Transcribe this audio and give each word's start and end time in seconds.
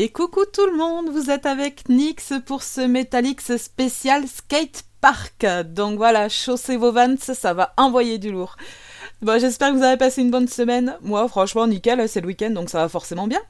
Et 0.00 0.10
coucou 0.10 0.44
tout 0.44 0.64
le 0.64 0.76
monde, 0.76 1.10
vous 1.10 1.28
êtes 1.28 1.44
avec 1.44 1.88
Nix 1.88 2.32
pour 2.46 2.62
ce 2.62 2.82
Metalix 2.82 3.56
spécial 3.56 4.28
Skate 4.28 4.84
Park. 5.00 5.44
Donc 5.74 5.96
voilà, 5.96 6.28
chaussez 6.28 6.76
vos 6.76 6.92
vans, 6.92 7.16
ça 7.18 7.52
va 7.52 7.74
envoyer 7.76 8.18
du 8.18 8.30
lourd. 8.30 8.54
Bon, 9.22 9.40
j'espère 9.40 9.72
que 9.72 9.76
vous 9.76 9.82
avez 9.82 9.96
passé 9.96 10.22
une 10.22 10.30
bonne 10.30 10.46
semaine. 10.46 10.96
Moi, 11.02 11.26
franchement, 11.26 11.66
nickel, 11.66 12.08
c'est 12.08 12.20
le 12.20 12.28
week-end, 12.28 12.50
donc 12.50 12.70
ça 12.70 12.78
va 12.78 12.88
forcément 12.88 13.26
bien. 13.26 13.40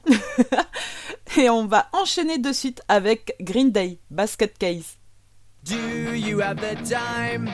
Et 1.37 1.51
on 1.51 1.67
va 1.67 1.87
enchaîner 1.93 2.39
de 2.39 2.51
suite 2.51 2.81
avec 2.87 3.35
Green 3.39 3.71
Day, 3.71 3.99
Basket 4.09 4.57
Case. 4.57 4.97
Do 5.65 6.15
you 6.15 6.41
have 6.41 6.57
the 6.57 6.75
time 6.83 7.47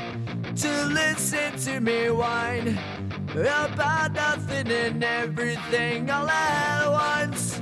to 0.56 0.70
listen 0.88 1.52
to 1.66 1.82
me 1.82 2.10
whine 2.10 2.78
about 3.34 4.14
nothing 4.14 4.72
and 4.72 5.04
everything 5.04 6.10
all 6.10 6.30
at 6.30 6.88
once? 6.90 7.62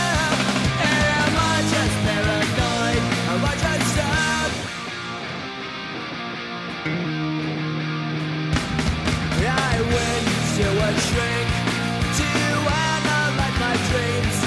Like 13.37 13.59
my 13.59 13.75
dreams. 13.89 14.37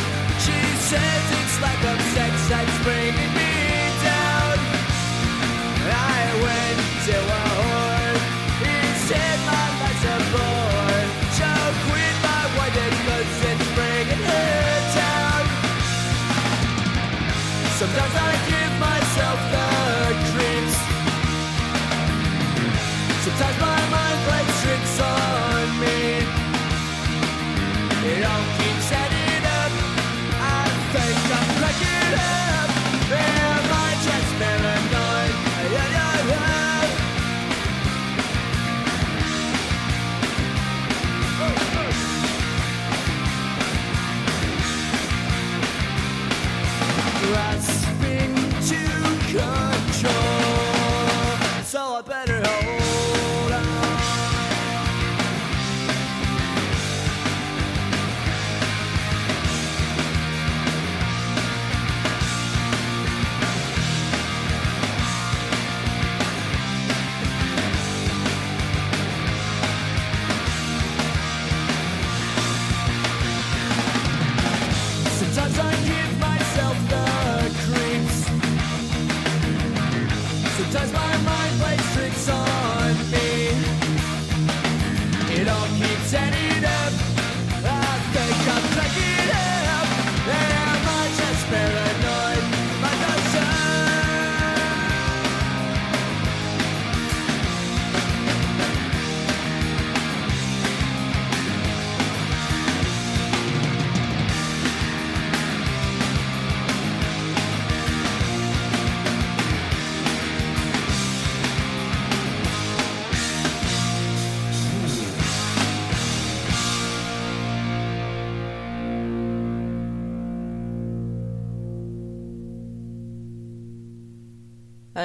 She 0.45 0.59
says 0.91 1.25
it's 1.41 1.57
like 1.61 1.83
a 1.93 1.95
sex 2.15 2.49
that's 2.49 2.77
bringing 2.85 3.34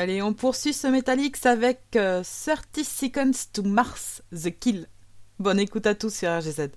Allez, 0.01 0.22
on 0.22 0.34
poursuit 0.34 0.72
ce 0.72 0.88
Metalix 0.88 1.46
avec 1.46 1.81
euh, 1.98 2.24
30 2.24 2.86
Seconds 2.86 3.38
to 3.51 3.63
Mars, 3.63 4.24
The 4.31 4.50
Kill. 4.57 4.88
Bonne 5.40 5.60
écoute 5.60 5.86
à 5.86 5.94
tous 5.94 6.16
sur 6.16 6.30
RGZ. 6.30 6.69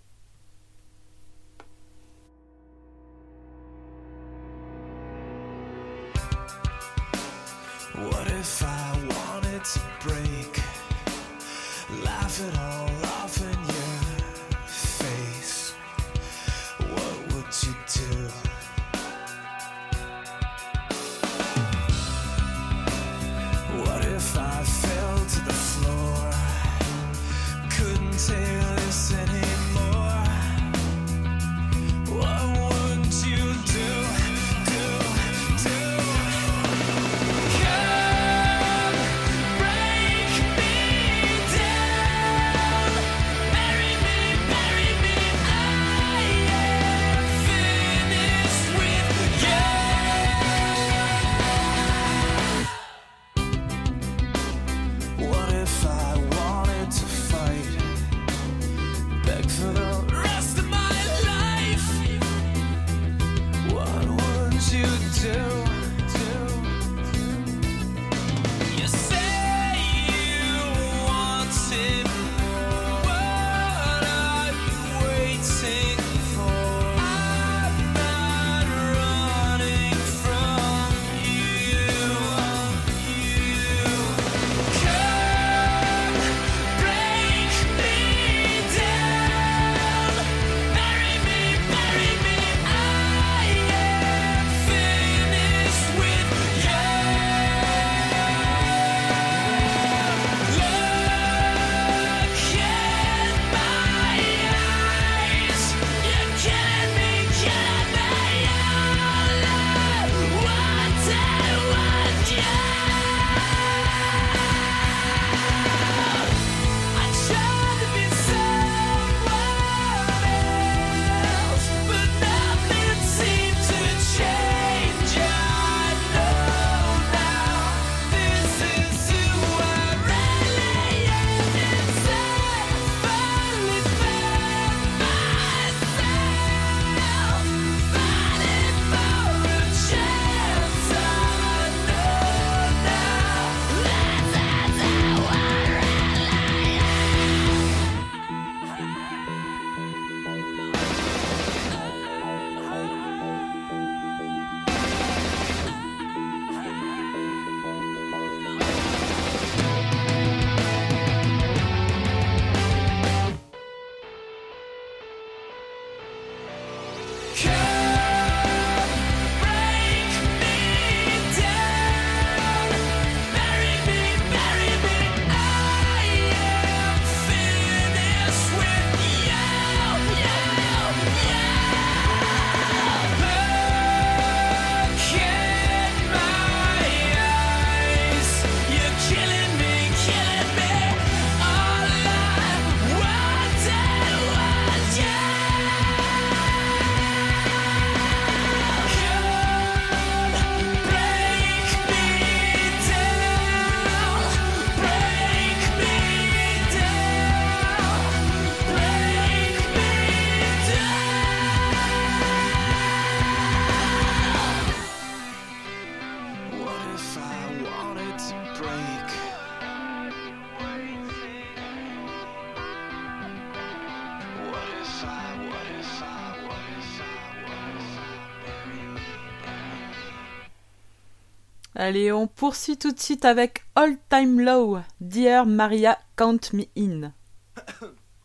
Allez, 231.84 232.12
on 232.12 232.28
poursuit 232.28 232.76
tout 232.76 232.92
de 232.92 233.00
suite 233.00 233.24
avec 233.24 233.64
All 233.74 233.96
Time 234.08 234.38
Low, 234.38 234.78
Dear 235.00 235.44
Maria, 235.46 235.98
Count 236.16 236.38
Me 236.52 236.66
In. 236.78 237.12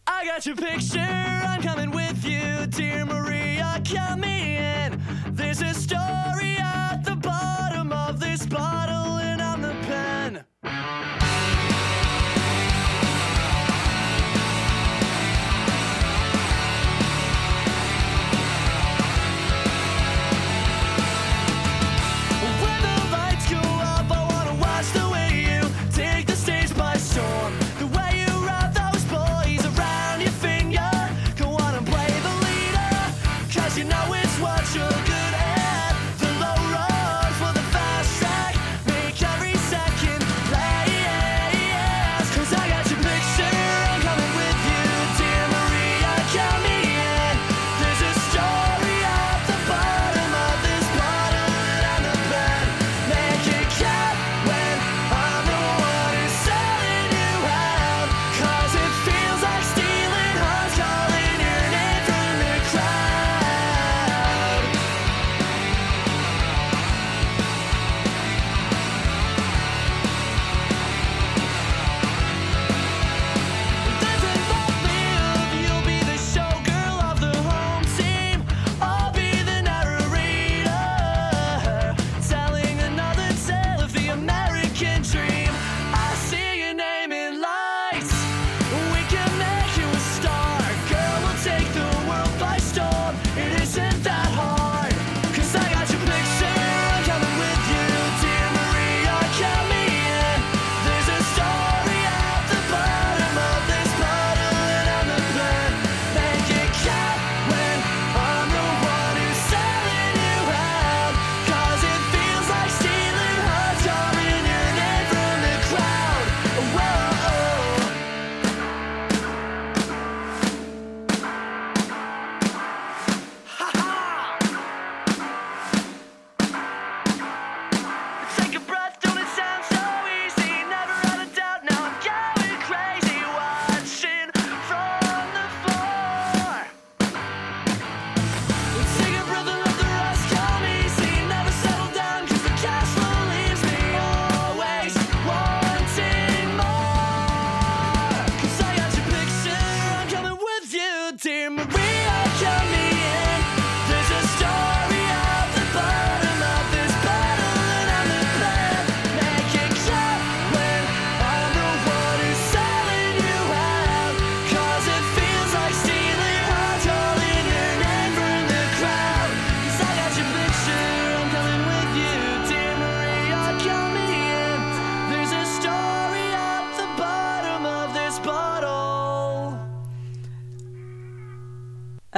I 0.07 0.25
got 0.27 0.45
your 0.45 0.55
picture, 0.55 0.99
I'm 0.99 1.63
coming 1.63 1.89
with 1.89 2.23
you, 2.23 2.67
dear 2.67 3.03
Maria, 3.03 3.81
count 3.83 4.21
me 4.21 4.59
in. 4.59 5.01
There's 5.33 5.63
a 5.63 5.73
story. 5.73 6.06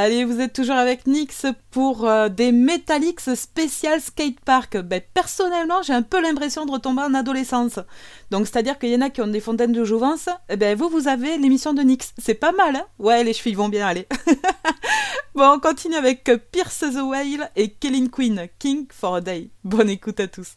Allez, 0.01 0.23
vous 0.23 0.39
êtes 0.39 0.53
toujours 0.53 0.77
avec 0.77 1.07
Nix 1.07 1.45
pour 1.71 2.07
euh, 2.07 2.29
des 2.29 2.53
Metallics 2.53 3.19
spécial 3.35 3.99
skatepark. 3.99 4.77
Ben, 4.77 5.01
personnellement, 5.13 5.81
j'ai 5.81 5.91
un 5.91 6.03
peu 6.03 6.21
l'impression 6.21 6.65
de 6.65 6.71
retomber 6.71 7.01
en 7.01 7.13
adolescence. 7.13 7.79
Donc, 8.31 8.47
c'est-à-dire 8.47 8.79
qu'il 8.79 8.91
y 8.91 8.95
en 8.95 9.01
a 9.01 9.09
qui 9.09 9.21
ont 9.21 9.27
des 9.27 9.41
fontaines 9.41 9.73
de 9.73 9.83
jouvence. 9.83 10.29
Et 10.47 10.55
ben, 10.55 10.77
vous, 10.77 10.87
vous 10.87 11.09
avez 11.09 11.37
l'émission 11.37 11.73
de 11.73 11.81
Nix. 11.81 12.13
C'est 12.17 12.33
pas 12.33 12.53
mal, 12.53 12.77
hein? 12.77 12.85
Ouais, 12.97 13.25
les 13.25 13.33
chevilles 13.33 13.55
vont 13.55 13.67
bien 13.67 13.85
aller. 13.85 14.07
bon, 15.35 15.55
on 15.55 15.59
continue 15.59 15.95
avec 15.95 16.31
Pierce 16.53 16.79
the 16.79 17.03
Whale 17.03 17.51
et 17.57 17.71
Killing 17.71 18.09
Queen, 18.09 18.47
King 18.57 18.87
for 18.89 19.15
a 19.15 19.19
Day. 19.19 19.49
Bonne 19.65 19.89
écoute 19.89 20.21
à 20.21 20.29
tous. 20.29 20.53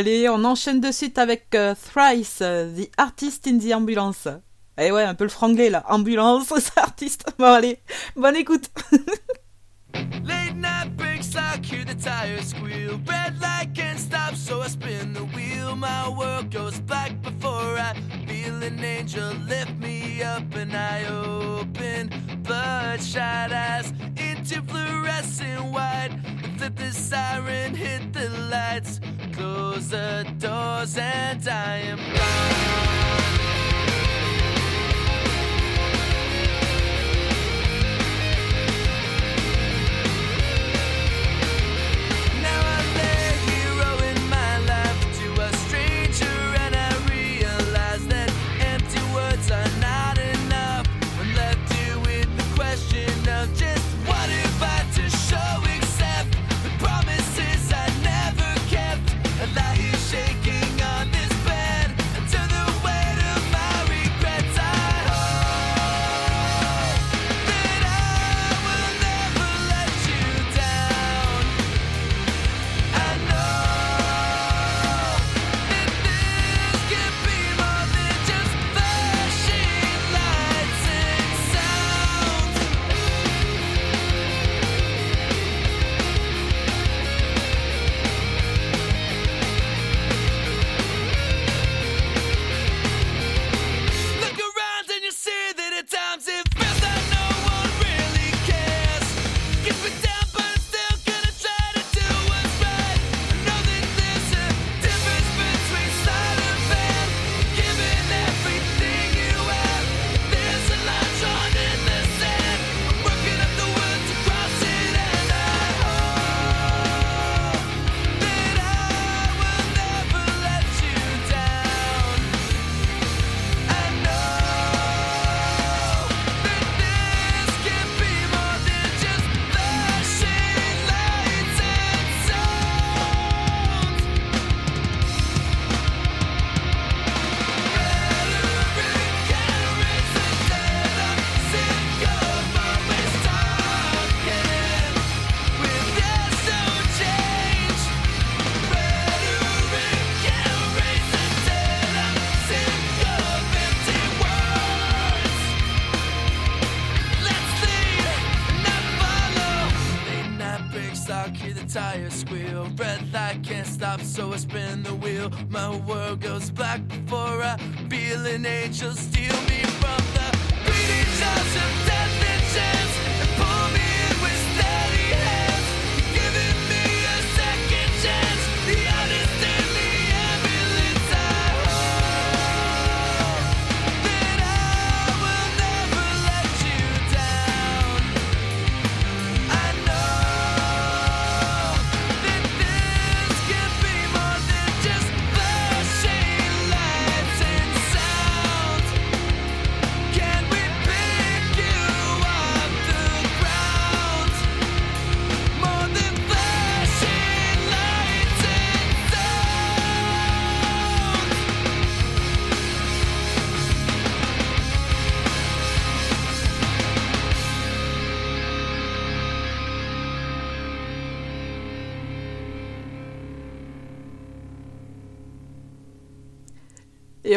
Allez, 0.00 0.30
on 0.30 0.44
enchaîne 0.46 0.80
de 0.80 0.92
suite 0.92 1.18
avec 1.18 1.54
euh, 1.54 1.74
Thrice, 1.74 2.38
euh, 2.40 2.74
The 2.74 2.88
Artist 2.96 3.46
in 3.46 3.58
the 3.58 3.74
Ambulance. 3.74 4.28
Eh 4.78 4.90
ouais, 4.90 5.02
un 5.02 5.14
peu 5.14 5.24
le 5.24 5.30
franglais 5.30 5.68
là. 5.68 5.84
Ambulance, 5.90 6.54
artiste. 6.76 7.26
Bon 7.38 7.52
allez, 7.52 7.80
bonne 8.16 8.36
écoute. 8.36 8.70
Late 10.22 10.54
night 10.56 10.96
brake 10.96 11.22
I 11.36 11.58
hear 11.62 11.84
the 11.84 11.94
tires 11.94 12.48
squeal. 12.48 13.00
Red 13.06 13.40
light 13.40 13.70
can't 13.74 13.98
stop, 13.98 14.34
so 14.34 14.62
I 14.62 14.68
spin 14.68 15.12
the 15.12 15.24
wheel. 15.24 15.76
My 15.76 16.08
world 16.08 16.50
goes 16.50 16.80
black 16.80 17.20
before 17.22 17.78
I 17.78 17.94
feel 18.26 18.62
an 18.62 18.80
angel 18.80 19.32
lift 19.48 19.76
me 19.78 20.22
up, 20.22 20.54
and 20.54 20.74
I 20.74 21.06
open 21.06 22.10
bloodshot 22.42 23.52
eyes 23.52 23.92
into 24.16 24.62
fluorescent 24.62 25.64
white. 25.72 26.10
Flip 26.56 26.76
the 26.76 26.92
siren, 26.92 27.74
hit 27.74 28.12
the 28.12 28.28
lights, 28.50 29.00
close 29.32 29.90
the 29.90 30.26
doors, 30.38 30.96
and 30.96 31.46
I 31.48 31.76
am 31.78 31.98
blind. 31.98 33.09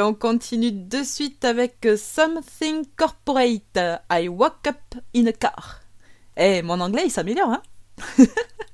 on 0.03 0.13
continue 0.13 0.71
de 0.71 1.01
suite 1.03 1.45
avec 1.45 1.87
Something 1.97 2.85
Corporate. 2.97 3.79
I 4.11 4.27
woke 4.27 4.67
up 4.67 5.01
in 5.15 5.27
a 5.27 5.31
car. 5.31 5.81
Eh, 6.35 6.61
mon 6.61 6.79
anglais, 6.81 7.03
il 7.05 7.11
s'améliore, 7.11 7.49
hein? 7.49 7.61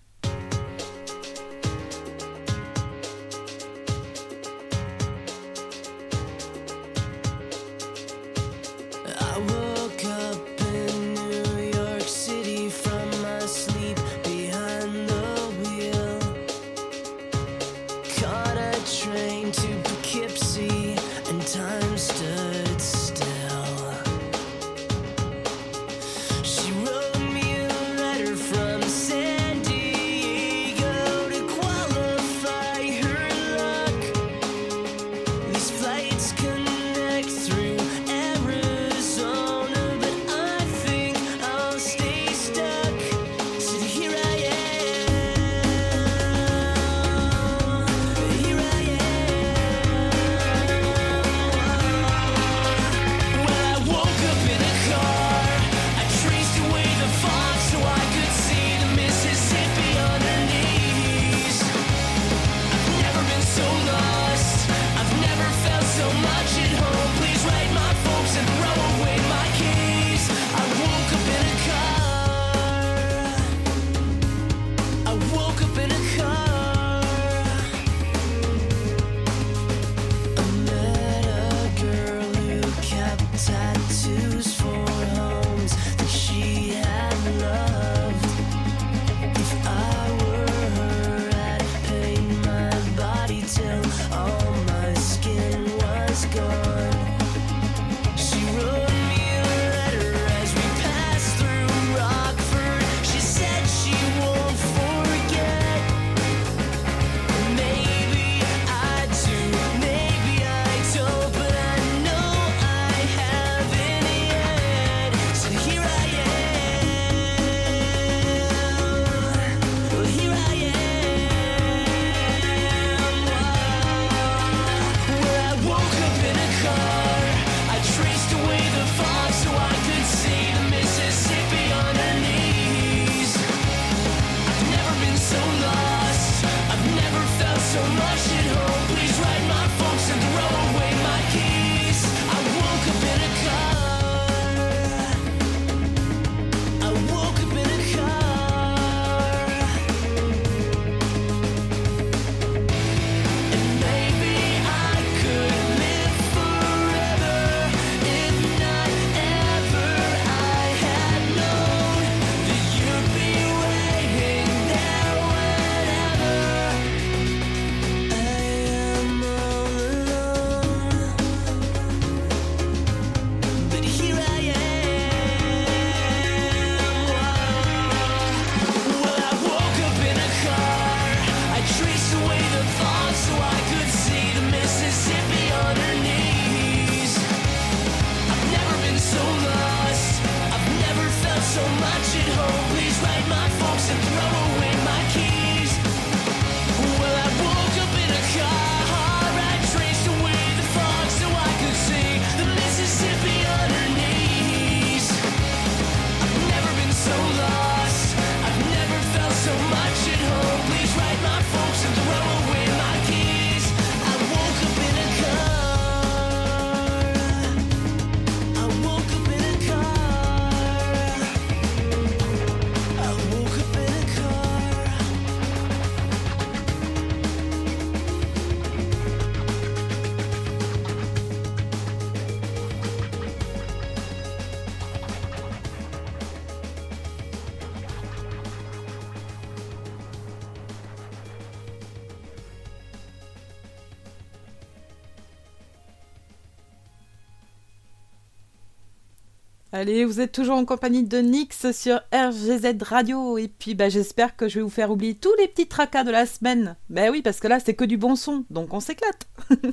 Allez, 249.80 250.04
vous 250.04 250.20
êtes 250.20 250.34
toujours 250.34 250.58
en 250.58 250.66
compagnie 250.66 251.06
de 251.06 251.20
Nix 251.20 251.72
sur 251.72 252.02
RGZ 252.14 252.76
Radio. 252.82 253.38
Et 253.38 253.48
puis, 253.48 253.76
bah, 253.76 253.88
j'espère 253.88 254.36
que 254.36 254.50
je 254.50 254.56
vais 254.56 254.62
vous 254.62 254.70
faire 254.70 254.92
oublier 254.92 255.16
tous 255.16 255.34
les 255.40 255.48
petits 255.48 255.70
tracas 255.70 256.04
de 256.04 256.12
la 256.12 256.26
semaine. 256.26 256.76
Ben 256.90 257.10
oui, 257.10 257.22
parce 257.22 257.40
que 257.40 257.48
là, 257.48 257.62
c'est 257.62 257.76
que 257.76 257.86
du 257.86 257.96
bon 257.96 258.18
son, 258.18 258.44
donc 258.50 258.74
on 258.74 258.82
s'éclate. 258.82 259.30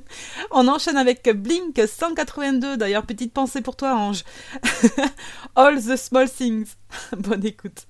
on 0.53 0.69
enchaîne 0.69 0.97
avec 0.97 1.29
Blink 1.29 1.81
182. 1.85 2.77
D'ailleurs, 2.77 3.05
petite 3.05 3.33
pensée 3.33 3.63
pour 3.63 3.75
toi, 3.75 3.97
Ange. 3.97 4.23
All 5.57 5.83
the 5.83 5.97
small 5.97 6.31
things. 6.31 6.77
Bonne 7.19 7.45
écoute. 7.45 7.89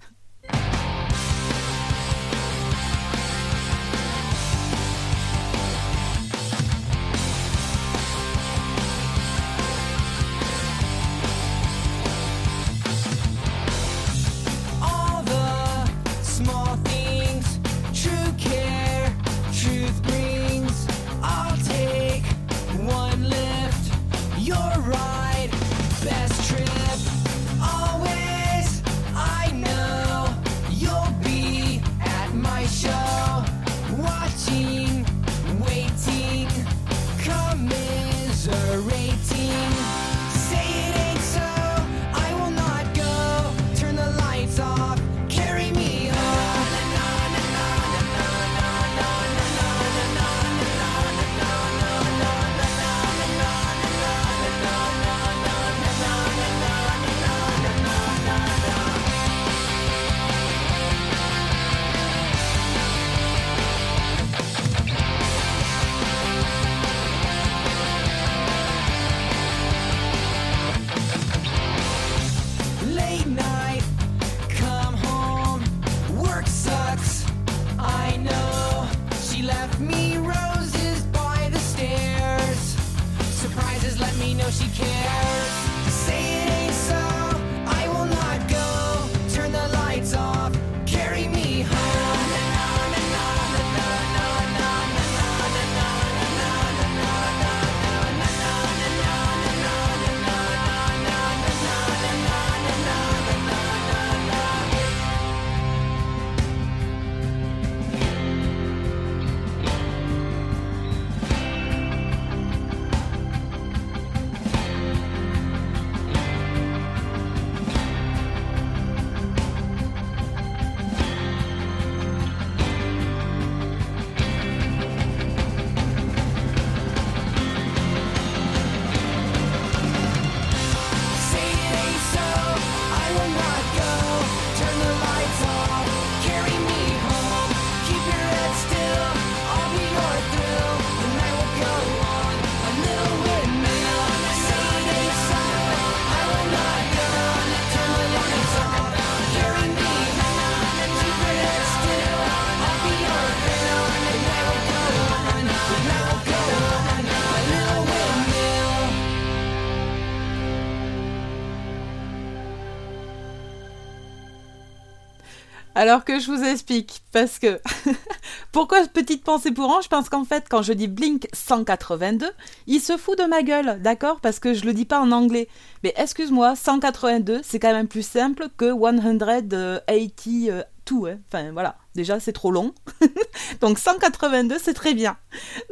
Alors 165.86 166.04
que 166.04 166.18
je 166.18 166.32
vous 166.32 166.42
explique, 166.42 167.00
parce 167.12 167.38
que 167.38 167.60
pourquoi 168.52 168.84
petite 168.88 169.22
pensée 169.22 169.52
pour 169.52 169.70
ange? 169.70 169.88
Parce 169.88 170.08
qu'en 170.08 170.24
fait, 170.24 170.46
quand 170.50 170.60
je 170.60 170.72
dis 170.72 170.88
Blink 170.88 171.28
182, 171.32 172.28
il 172.66 172.80
se 172.80 172.96
fout 172.96 173.16
de 173.16 173.22
ma 173.22 173.44
gueule, 173.44 173.80
d'accord? 173.80 174.18
Parce 174.20 174.40
que 174.40 174.52
je 174.52 174.64
le 174.64 174.72
dis 174.72 174.84
pas 174.84 174.98
en 174.98 175.12
anglais. 175.12 175.46
Mais 175.84 175.94
excuse-moi, 175.96 176.56
182, 176.56 177.42
c'est 177.44 177.60
quand 177.60 177.72
même 177.72 177.86
plus 177.86 178.04
simple 178.04 178.48
que 178.56 178.72
180 178.72 179.76
hein. 180.02 181.18
Enfin 181.28 181.52
voilà, 181.52 181.76
déjà 181.94 182.18
c'est 182.18 182.32
trop 182.32 182.50
long. 182.50 182.74
Donc 183.60 183.78
182, 183.78 184.56
c'est 184.60 184.74
très 184.74 184.94
bien. 184.94 185.16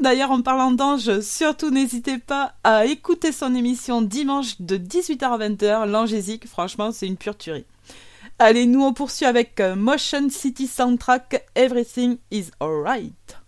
D'ailleurs, 0.00 0.30
en 0.30 0.42
parlant 0.42 0.70
d'ange, 0.70 1.22
surtout 1.22 1.70
n'hésitez 1.70 2.18
pas 2.18 2.54
à 2.62 2.86
écouter 2.86 3.32
son 3.32 3.52
émission 3.52 4.00
dimanche 4.00 4.60
de 4.60 4.76
18h 4.76 5.24
à 5.24 5.38
20h, 5.38 5.90
l'angésique. 5.90 6.46
Franchement, 6.46 6.92
c'est 6.92 7.08
une 7.08 7.16
pure 7.16 7.36
tuerie. 7.36 7.66
Allez, 8.40 8.66
nous 8.66 8.82
on 8.82 8.92
poursuit 8.92 9.26
avec 9.26 9.60
euh, 9.60 9.76
Motion 9.76 10.28
City 10.28 10.66
Soundtrack 10.66 11.46
Everything 11.54 12.18
is 12.32 12.50
Alright. 12.58 13.43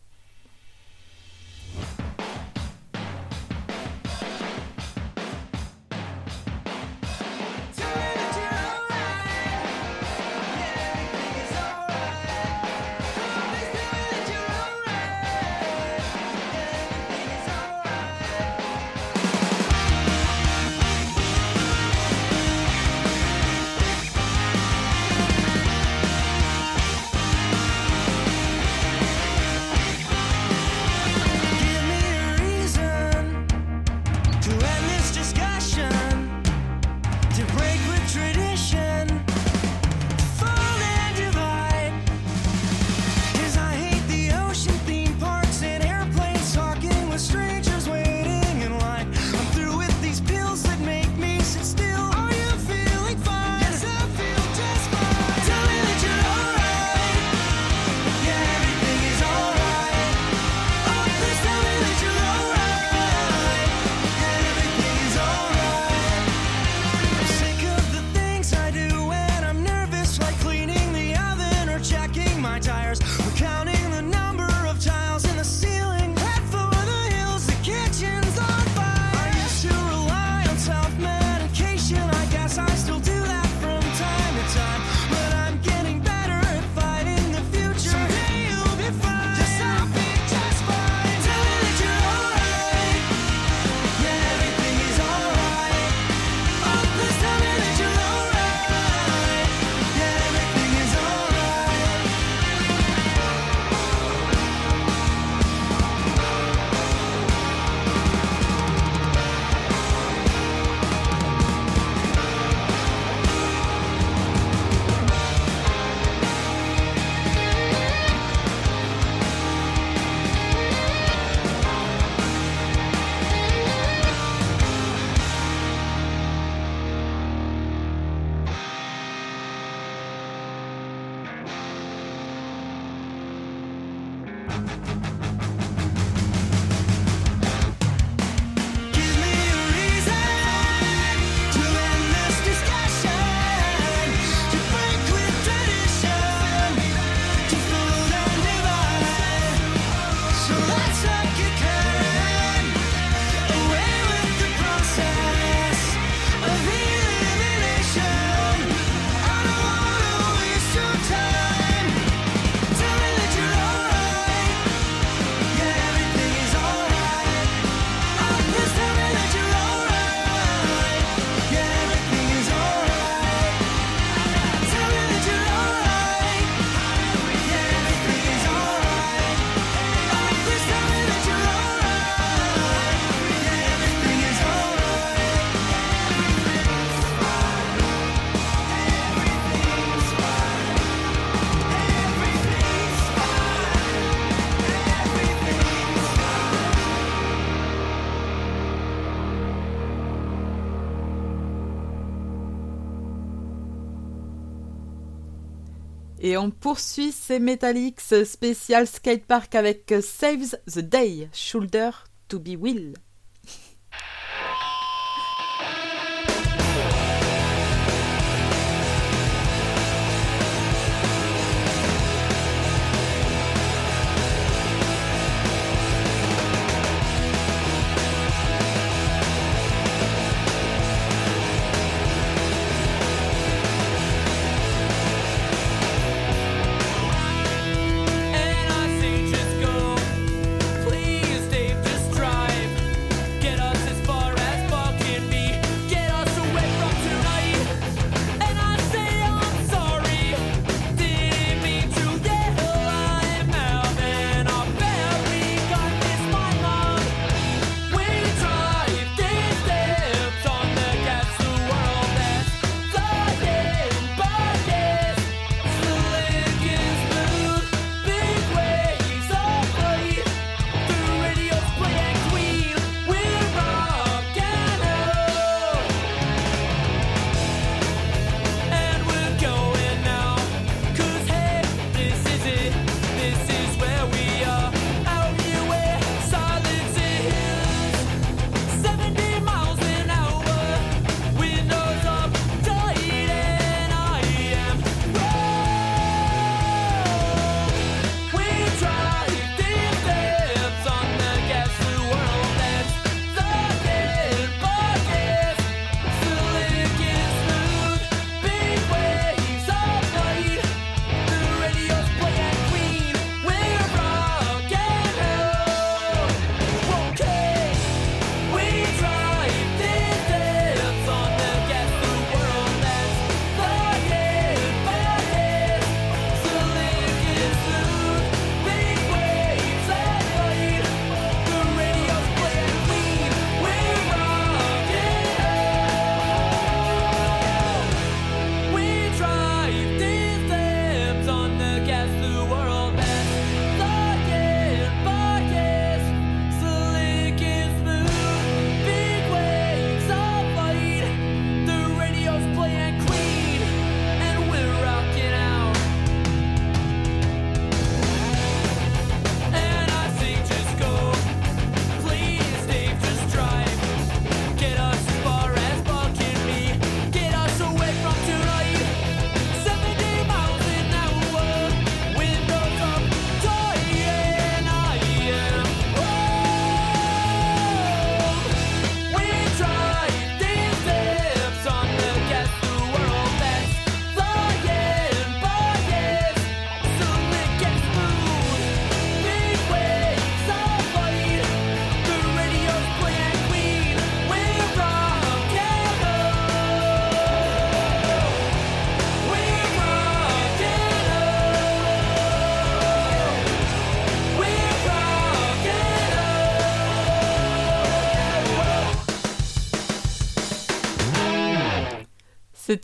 Et 206.20 206.36
on 206.36 206.50
poursuit 206.50 207.12
ces 207.12 207.38
Metallics 207.38 208.00
spécial 208.24 208.86
skatepark 208.86 209.54
avec 209.54 209.92
Saves 210.00 210.56
the 210.66 210.78
Day, 210.78 211.28
Shoulder 211.32 211.90
to 212.28 212.38
be 212.38 212.56
Will. 212.58 212.94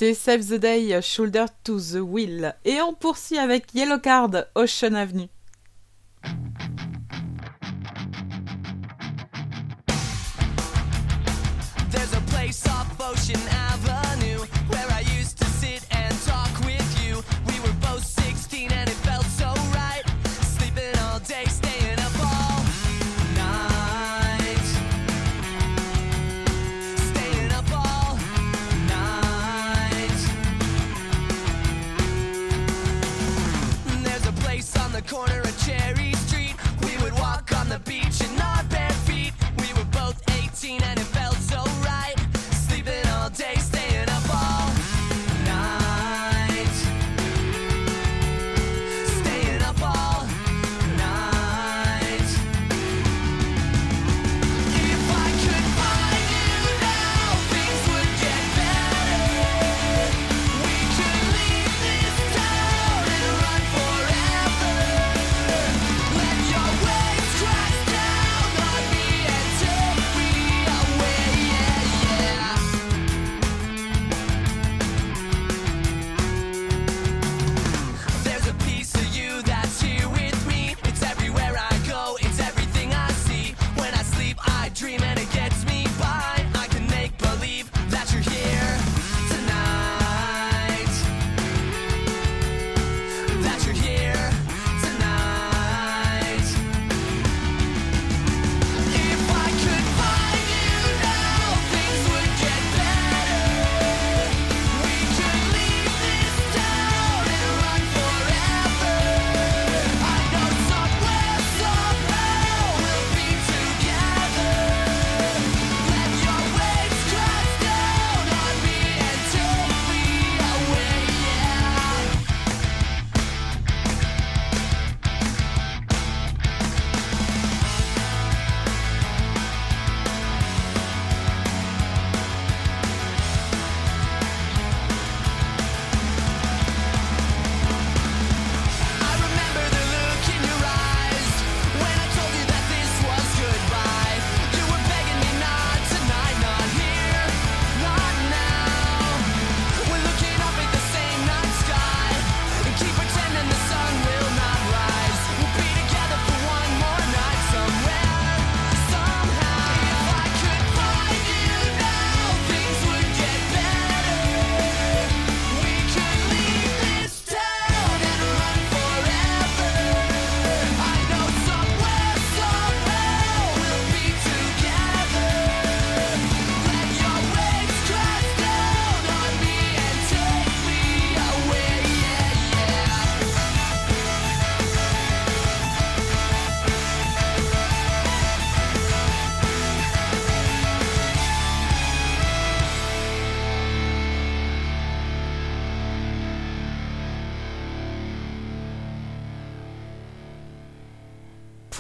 C'était 0.03 0.15
Save 0.15 0.47
the 0.47 0.59
Day, 0.59 1.01
Shoulder 1.01 1.45
to 1.63 1.79
the 1.79 2.01
Wheel. 2.03 2.57
Et 2.65 2.81
on 2.81 2.93
poursuit 2.93 3.39
avec 3.39 3.73
Yellow 3.73 4.01
Card, 4.01 4.47
Ocean 4.57 4.95
Avenue. 4.95 5.29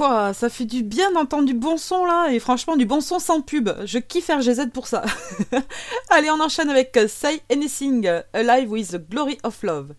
ça 0.03 0.49
fait 0.49 0.65
du 0.65 0.83
bien 0.83 1.13
d'entendre 1.13 1.45
du 1.45 1.55
bon 1.55 1.77
son 1.77 2.05
là, 2.05 2.29
et 2.31 2.39
franchement 2.39 2.77
du 2.77 2.87
bon 2.87 3.01
son 3.01 3.19
sans 3.19 3.41
pub. 3.41 3.71
Je 3.85 3.99
kiffe 3.99 4.29
RGZ 4.29 4.71
pour 4.73 4.87
ça. 4.87 5.05
Allez, 6.11 6.31
on 6.31 6.41
enchaîne 6.41 6.71
avec 6.71 6.99
Say 7.09 7.41
Anything, 7.51 8.09
Alive 8.33 8.71
with 8.71 8.91
the 8.91 9.09
Glory 9.09 9.39
of 9.43 9.63
Love. 9.63 9.95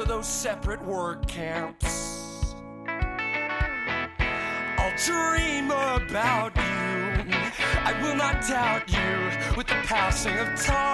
to 0.00 0.06
those 0.06 0.26
separate 0.26 0.82
work 0.86 1.26
camps. 1.26 2.54
I'll 4.78 4.96
dream 4.96 5.70
about 5.70 6.56
you. 6.56 7.34
I 7.84 7.94
will 8.00 8.16
not 8.16 8.40
doubt 8.48 8.90
you 8.90 9.56
with 9.56 9.66
the 9.66 9.74
passing 9.84 10.38
of 10.38 10.58
time. 10.58 10.89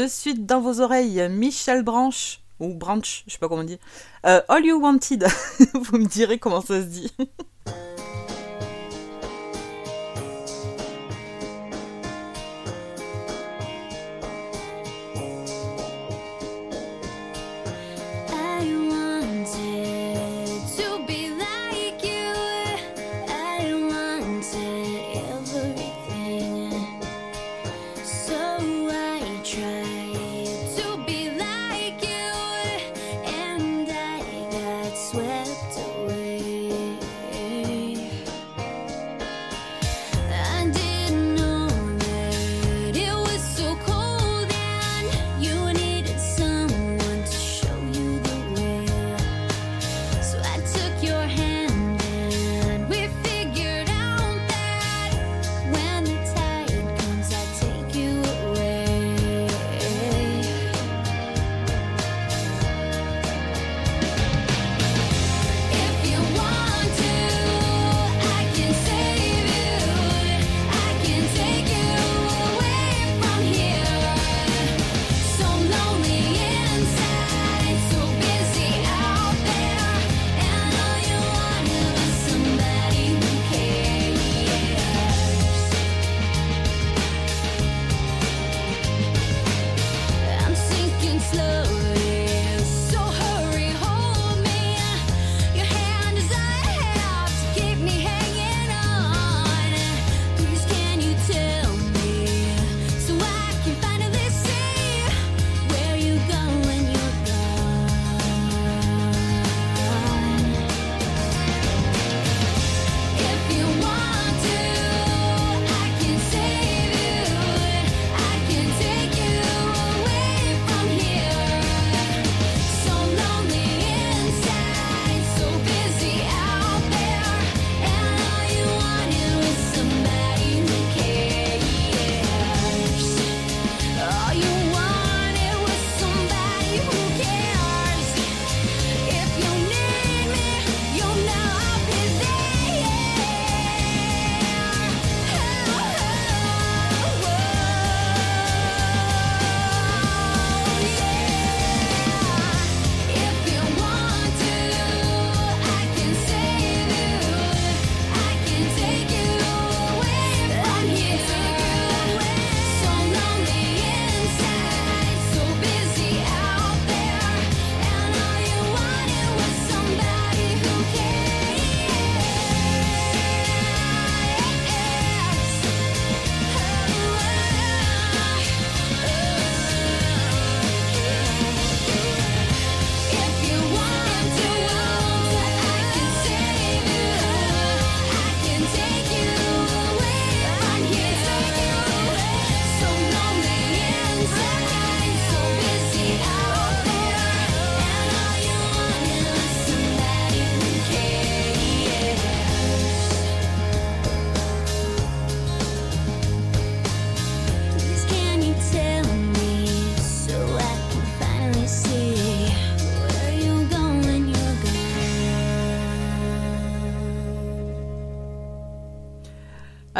de 0.00 0.08
suite 0.08 0.46
dans 0.46 0.60
vos 0.60 0.80
oreilles 0.80 1.28
Michel 1.30 1.82
Branch 1.82 2.40
ou 2.60 2.74
Branch, 2.74 3.24
je 3.26 3.32
sais 3.32 3.38
pas 3.38 3.48
comment 3.48 3.62
on 3.62 3.64
dit, 3.64 3.78
euh, 4.26 4.40
All 4.48 4.64
You 4.64 4.80
Wanted, 4.80 5.26
vous 5.74 5.98
me 5.98 6.06
direz 6.06 6.38
comment 6.38 6.60
ça 6.60 6.80
se 6.80 6.86
dit. 6.86 7.12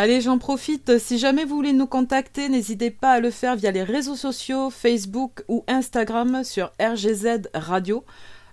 Allez, 0.03 0.23
j'en 0.23 0.39
profite. 0.39 0.97
Si 0.97 1.19
jamais 1.19 1.45
vous 1.45 1.57
voulez 1.57 1.75
nous 1.75 1.87
contacter, 1.87 2.49
n'hésitez 2.49 2.91
pas 2.91 3.11
à 3.11 3.21
le 3.21 3.31
faire 3.31 3.55
via 3.55 3.71
les 3.71 3.83
réseaux 3.83 4.17
sociaux, 4.17 4.71
Facebook 4.71 5.45
ou 5.47 5.63
Instagram 5.69 6.43
sur 6.43 6.73
RGZ 6.81 7.51
Radio. 7.53 8.03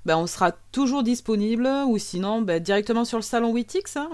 Ben, 0.04 0.18
on 0.18 0.28
sera 0.28 0.52
toujours 0.74 1.04
disponible 1.04 1.66
ou 1.88 1.98
sinon 2.00 2.42
ben, 2.42 2.62
directement 2.62 3.06
sur 3.06 3.18
le 3.18 3.24
salon 3.24 3.52
Witix, 3.52 3.96
hein, 3.96 4.10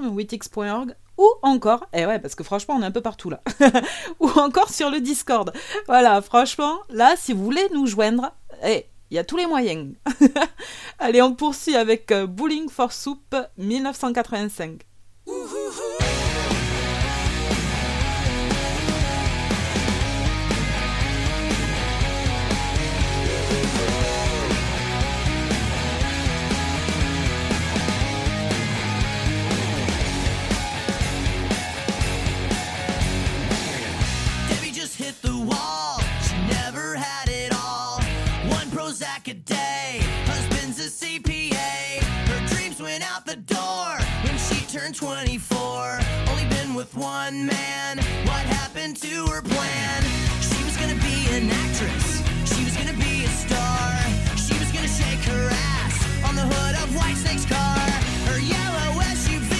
ou 1.17 1.27
encore, 1.41 1.87
et 1.91 2.01
eh 2.01 2.05
ouais, 2.05 2.19
parce 2.19 2.35
que 2.35 2.43
franchement, 2.43 2.75
on 2.75 2.83
est 2.83 2.85
un 2.85 2.91
peu 2.91 3.01
partout 3.01 3.31
là, 3.31 3.41
ou 4.19 4.29
encore 4.35 4.69
sur 4.69 4.91
le 4.91 4.99
Discord. 4.99 5.51
Voilà, 5.87 6.21
franchement, 6.21 6.81
là, 6.91 7.15
si 7.17 7.33
vous 7.33 7.43
voulez 7.43 7.67
nous 7.73 7.87
joindre, 7.87 8.31
eh, 8.63 8.85
il 9.09 9.15
y 9.15 9.19
a 9.19 9.23
tous 9.23 9.37
les 9.37 9.47
moyens. 9.47 9.95
Allez, 10.99 11.23
on 11.23 11.33
poursuit 11.33 11.77
avec 11.77 12.11
euh, 12.11 12.27
Bowling 12.27 12.69
for 12.69 12.93
Soup 12.93 13.35
1985. 13.57 14.85
A 39.33 39.35
day. 39.35 39.99
Husband's 40.25 40.77
a 40.79 40.89
CPA. 40.89 42.03
Her 42.29 42.41
dreams 42.53 42.79
went 42.79 43.03
out 43.11 43.25
the 43.25 43.37
door 43.37 43.89
when 44.25 44.37
she 44.37 44.59
turned 44.65 44.93
24. 44.93 45.99
Only 46.29 46.45
been 46.55 46.75
with 46.75 46.95
one 46.95 47.47
man. 47.47 47.97
What 48.29 48.45
happened 48.59 48.95
to 48.97 49.25
her 49.33 49.41
plan? 49.41 49.99
She 50.49 50.59
was 50.63 50.75
gonna 50.77 51.01
be 51.09 51.17
an 51.37 51.49
actress. 51.49 52.21
She 52.53 52.63
was 52.63 52.75
gonna 52.77 52.99
be 53.07 53.25
a 53.25 53.33
star. 53.45 53.89
She 54.37 54.53
was 54.61 54.69
gonna 54.71 54.93
shake 55.01 55.23
her 55.33 55.49
ass 55.49 55.95
on 56.27 56.35
the 56.35 56.45
hood 56.53 56.75
of 56.83 56.87
Whitesnake's 56.95 57.45
car. 57.45 57.85
Her 58.29 58.39
yellow 58.39 59.01
SUV 59.17 59.53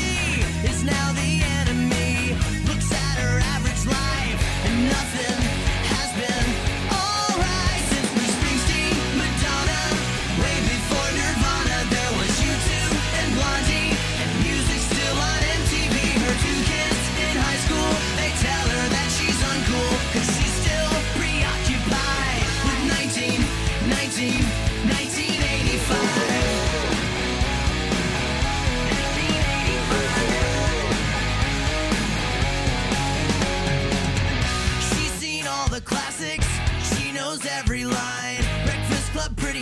is 0.70 0.84
now 0.84 1.08
the 1.14 1.32
enemy. 1.58 2.38
Looks 2.70 2.92
at 2.92 3.16
her 3.26 3.40
average 3.56 3.84
life 3.88 4.40
and 4.68 4.90
nothing 4.90 5.43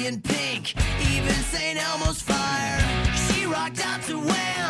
In 0.05 0.19
Pink, 0.19 0.73
even 1.13 1.35
St. 1.53 1.77
Elmo's 1.77 2.23
Fire. 2.23 2.79
She 3.27 3.45
rocked 3.45 3.85
out 3.85 4.01
to 4.03 4.17
Wham, 4.17 4.60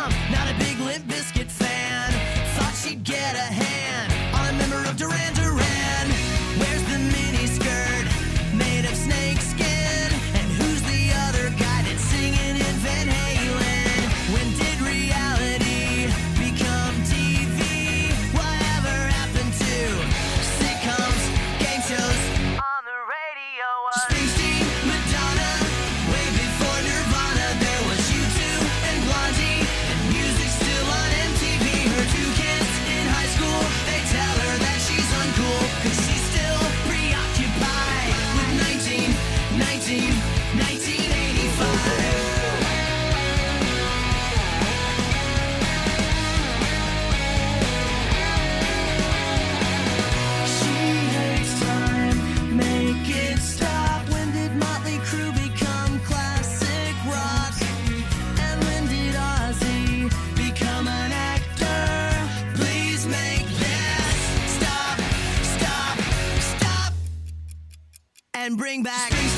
and 68.42 68.56
bring 68.58 68.82
back 68.82 69.31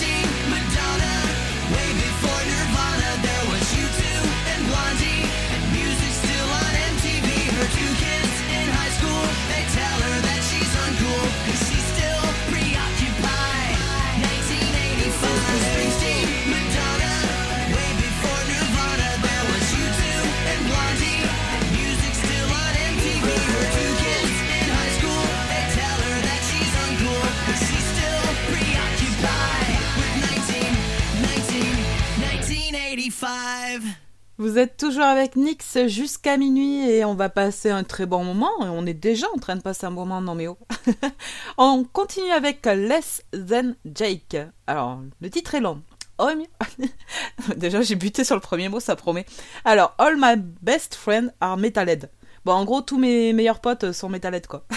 Vous 34.44 34.58
êtes 34.58 34.76
toujours 34.76 35.04
avec 35.04 35.36
Nix 35.36 35.86
jusqu'à 35.86 36.36
minuit 36.36 36.86
et 36.86 37.02
on 37.06 37.14
va 37.14 37.30
passer 37.30 37.70
un 37.70 37.82
très 37.82 38.04
bon 38.04 38.22
moment. 38.24 38.50
On 38.60 38.84
est 38.84 38.92
déjà 38.92 39.26
en 39.34 39.38
train 39.38 39.56
de 39.56 39.62
passer 39.62 39.86
un 39.86 39.90
bon 39.90 40.04
moment, 40.04 40.20
non 40.20 40.34
mais 40.34 40.48
oh. 40.48 40.58
on 41.56 41.82
continue 41.90 42.30
avec 42.30 42.66
Less 42.66 43.24
Than 43.32 43.72
Jake. 43.86 44.36
Alors, 44.66 45.00
le 45.22 45.30
titre 45.30 45.54
est 45.54 45.62
long. 45.62 45.80
Déjà, 47.56 47.80
j'ai 47.80 47.94
buté 47.94 48.22
sur 48.22 48.34
le 48.34 48.42
premier 48.42 48.68
mot, 48.68 48.80
ça 48.80 48.96
promet. 48.96 49.24
Alors, 49.64 49.94
All 49.96 50.16
my 50.18 50.36
best 50.60 50.94
friends 50.94 51.30
are 51.40 51.56
metalhead. 51.56 52.10
Bon, 52.44 52.52
en 52.52 52.66
gros, 52.66 52.82
tous 52.82 52.98
mes 52.98 53.32
meilleurs 53.32 53.60
potes 53.60 53.92
sont 53.92 54.10
metalhead, 54.10 54.46
quoi. 54.46 54.66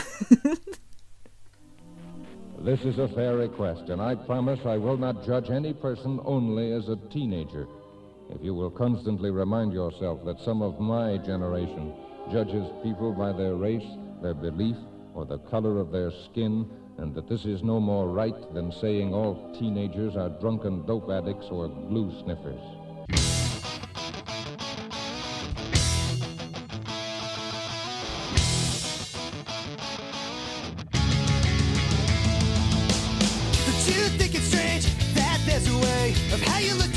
This 2.63 2.80
is 2.86 2.99
a 2.99 3.09
fair 3.09 3.36
request, 3.36 3.89
and 3.89 4.01
I 4.01 4.15
promise 4.15 4.59
I 4.65 4.78
will 4.78 4.97
not 4.97 5.26
judge 5.26 5.51
any 5.51 5.74
person 5.74 6.22
only 6.26 6.72
as 6.72 6.88
a 6.89 6.95
teenager. 7.11 7.68
If 8.30 8.44
you 8.44 8.54
will 8.54 8.70
constantly 8.70 9.32
remind 9.32 9.72
yourself 9.74 10.24
that 10.26 10.40
some 10.42 10.62
of 10.62 10.80
my 10.80 11.18
generation 11.18 11.94
judges 12.32 12.68
people 12.84 13.14
by 13.14 13.32
their 13.32 13.56
race, 13.56 13.88
their 14.22 14.34
belief, 14.34 14.76
or 15.14 15.26
the 15.26 15.40
color 15.40 15.80
of 15.80 15.92
their 15.92 16.12
skin, 16.12 16.70
and 16.98 17.16
that 17.16 17.30
this 17.30 17.46
is 17.46 17.64
no 17.64 17.80
more 17.80 18.10
right 18.10 18.54
than 18.54 18.72
saying 18.72 19.14
all 19.14 19.56
teenagers 19.58 20.18
are 20.18 20.30
drunken 20.42 20.86
dope 20.86 21.10
addicts 21.10 21.48
or 21.50 21.70
glue 21.70 22.12
sniffers. 22.22 22.60
But 33.66 33.78
you 33.88 34.04
think 34.20 34.36
it's 34.36 34.48
strange 34.48 34.86
that 35.14 35.42
there's 35.46 35.68
a 35.68 35.78
way 35.78 36.12
of 36.34 36.42
how 36.42 36.60
you 36.60 36.74
looked 36.76 36.97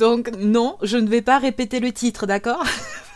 Donc 0.00 0.30
non, 0.38 0.78
je 0.80 0.96
ne 0.96 1.06
vais 1.06 1.20
pas 1.20 1.38
répéter 1.38 1.78
le 1.78 1.92
titre, 1.92 2.24
d'accord 2.24 2.64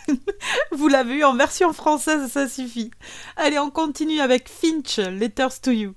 Vous 0.72 0.88
l'avez 0.88 1.14
eu 1.14 1.24
en 1.24 1.34
version 1.34 1.72
française, 1.72 2.30
ça 2.30 2.46
suffit. 2.46 2.90
Allez, 3.36 3.58
on 3.58 3.70
continue 3.70 4.20
avec 4.20 4.50
Finch, 4.50 4.98
Letters 4.98 5.62
to 5.62 5.70
You. 5.70 5.94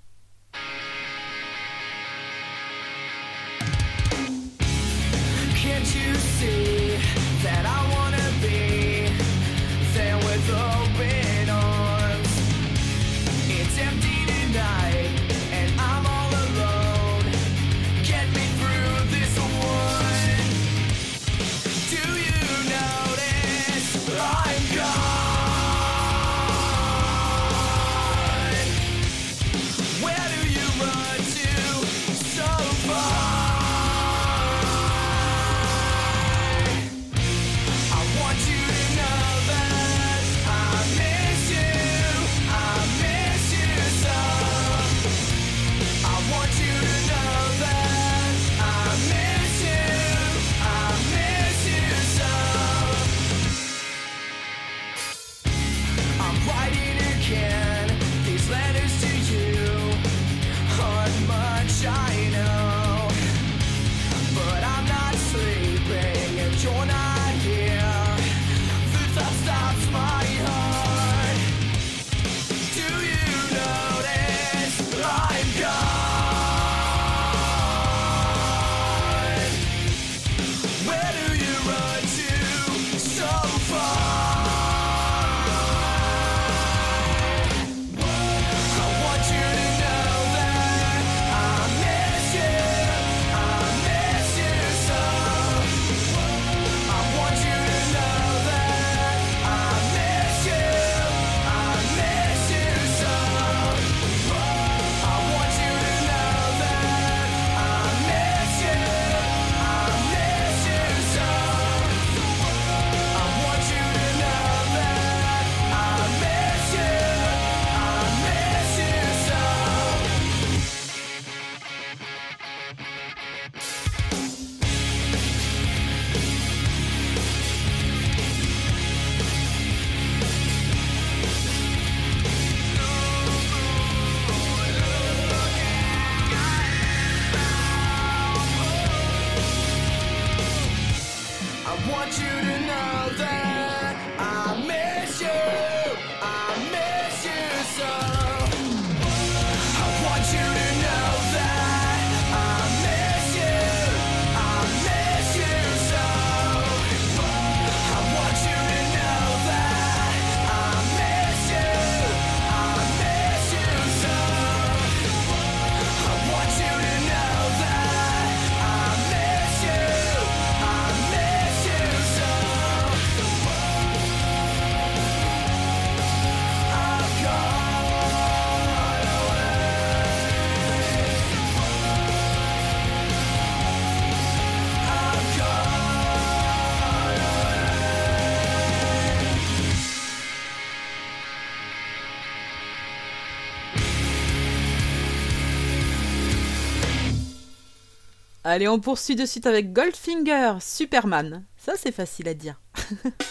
Allez, 198.50 198.70
on 198.70 198.80
poursuit 198.80 199.18
de 199.18 199.26
suite 199.26 199.46
avec 199.46 199.74
Goldfinger, 199.74 200.54
Superman. 200.62 201.44
Ça, 201.58 201.74
c'est 201.76 201.92
facile 201.92 202.30
à 202.30 202.34
dire. 202.34 202.62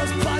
was 0.00 0.39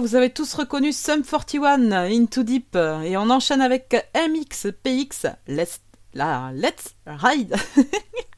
vous 0.00 0.14
avez 0.14 0.30
tous 0.30 0.54
reconnu 0.54 0.92
Sum 0.92 1.22
41, 1.22 1.92
Into 1.92 2.42
Deep, 2.42 2.74
et 2.76 3.16
on 3.18 3.28
enchaîne 3.28 3.60
avec 3.60 4.10
MXPX, 4.14 5.26
Let's, 5.46 5.80
let's 6.14 6.96
Ride. 7.06 7.54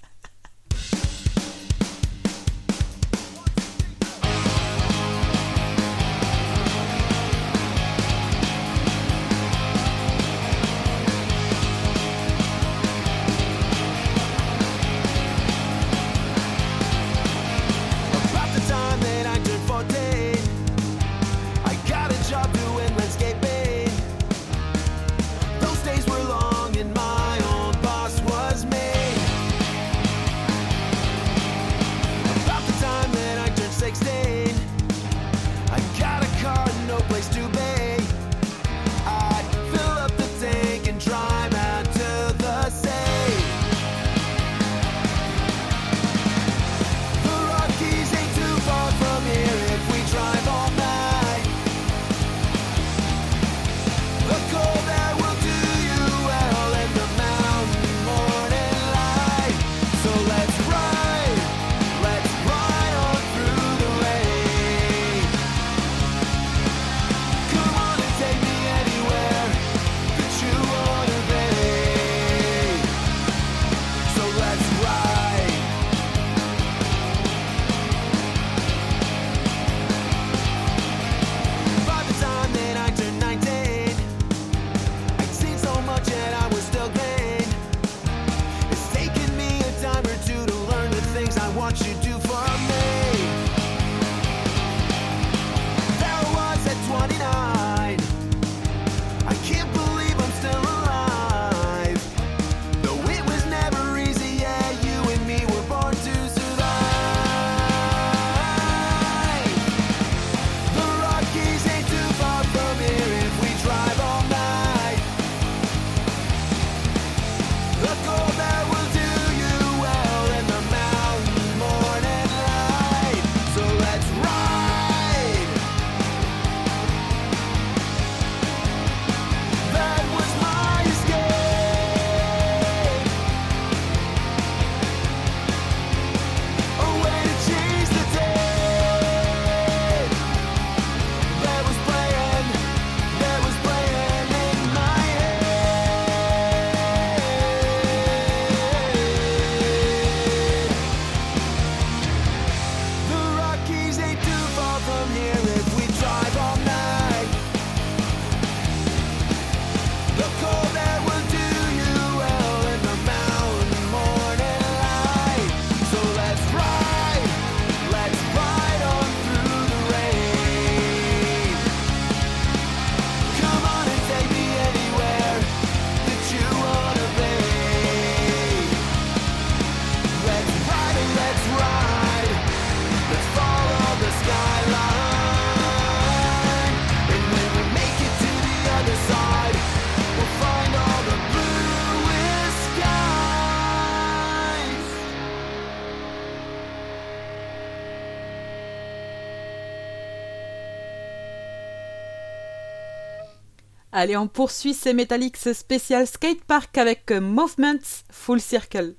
Allez, 204.03 204.17
on 204.17 204.27
poursuit 204.27 204.75
ces 204.75 204.95
Metallics 204.95 205.37
spécial 205.55 206.09
skatepark 206.09 206.77
avec 206.77 207.13
euh, 207.13 207.21
Movements 207.21 208.03
Full 208.11 208.41
Circle. 208.41 208.97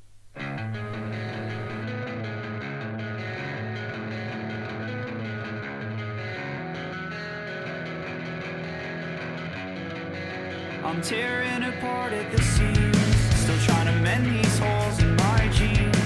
I'm 10.85 11.01
tearing 11.01 11.63
apart 11.63 12.13
at 12.13 12.31
the 12.31 12.41
seams. 12.41 12.95
Still 13.41 13.59
trying 13.65 13.87
to 13.87 13.99
mend 14.01 14.25
these 14.25 14.57
holes 14.57 14.99
in 15.01 15.17
my 15.17 15.49
jeans. 15.51 15.97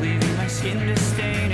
Leaving 0.00 0.34
my 0.38 0.48
skin 0.48 0.78
to 0.78 0.96
stain. 0.98 1.45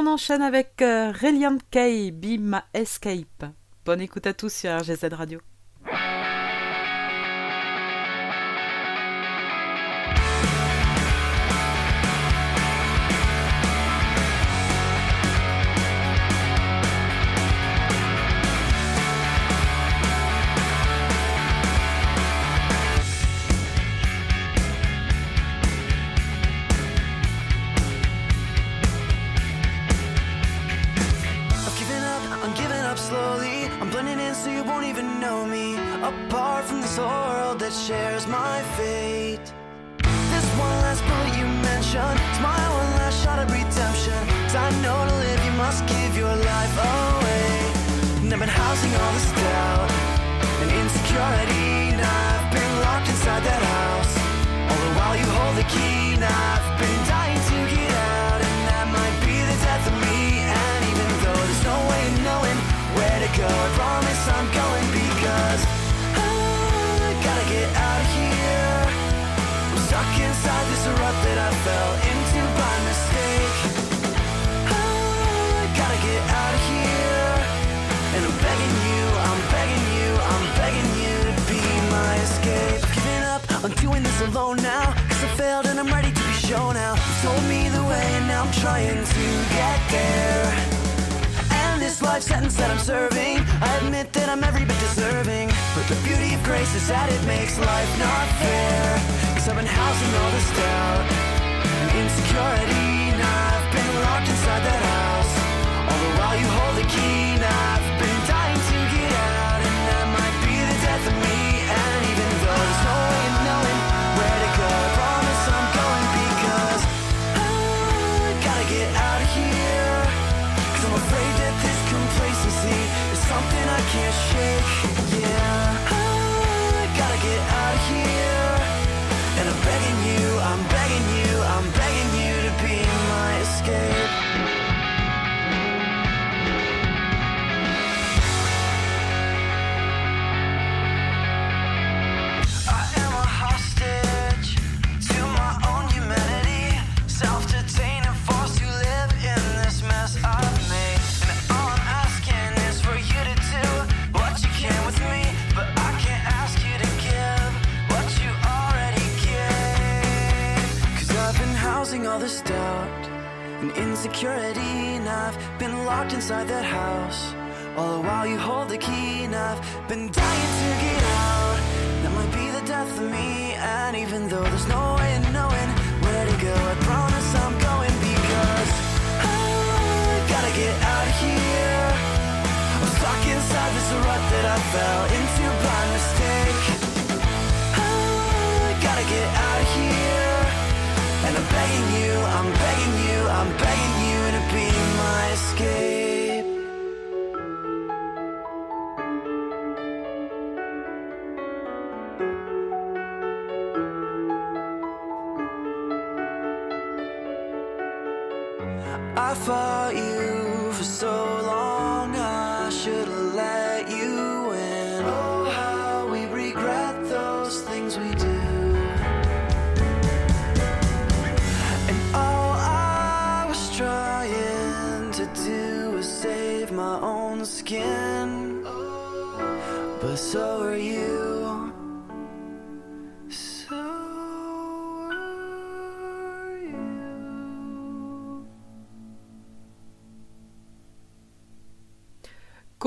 on 0.00 0.06
enchaîne 0.06 0.40
avec 0.40 0.80
euh, 0.80 1.12
Reliant 1.12 1.58
K, 1.70 2.10
Bima 2.10 2.64
Escape. 2.72 3.44
Bonne 3.84 4.00
écoute 4.00 4.26
à 4.26 4.32
tous 4.32 4.50
sur 4.52 4.70
RGZ 4.70 5.12
Radio. 5.12 5.40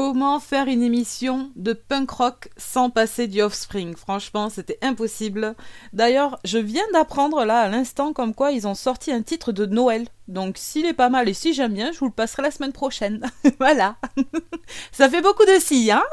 comment 0.06 0.42
faire 0.42 0.68
une 0.68 0.84
émission 0.84 1.50
de 1.56 1.72
punk 1.72 2.12
rock 2.12 2.50
sans 2.58 2.90
passer 2.90 3.30
du 3.30 3.42
Offspring? 3.42 3.96
Franchement, 3.96 4.50
c'était 4.50 4.78
impossible. 4.82 5.56
D'ailleurs, 5.94 6.42
je 6.44 6.58
viens 6.58 6.84
d'apprendre 6.92 7.46
là 7.46 7.62
à 7.62 7.70
l'instant 7.70 8.12
comme 8.12 8.34
quoi 8.34 8.52
ils 8.52 8.68
ont 8.68 8.76
sorti 8.76 9.14
un 9.14 9.22
titre 9.22 9.54
de 9.54 9.66
Noël. 9.66 10.10
Donc 10.28 10.58
s'il 10.58 10.86
est 10.86 10.94
pas 10.94 11.08
mal 11.08 11.30
et 11.30 11.34
si 11.34 11.54
j'aime 11.54 11.74
bien, 11.74 11.94
je 11.94 12.00
vous 12.00 12.08
le 12.08 12.12
passerai 12.12 12.42
la 12.42 12.52
semaine 12.52 12.74
prochaine. 12.74 13.26
voilà. 13.60 13.96
Ça 14.92 15.10
fait 15.10 15.22
beaucoup 15.22 15.46
de 15.46 15.58
si, 15.62 15.90
hein? 15.90 16.04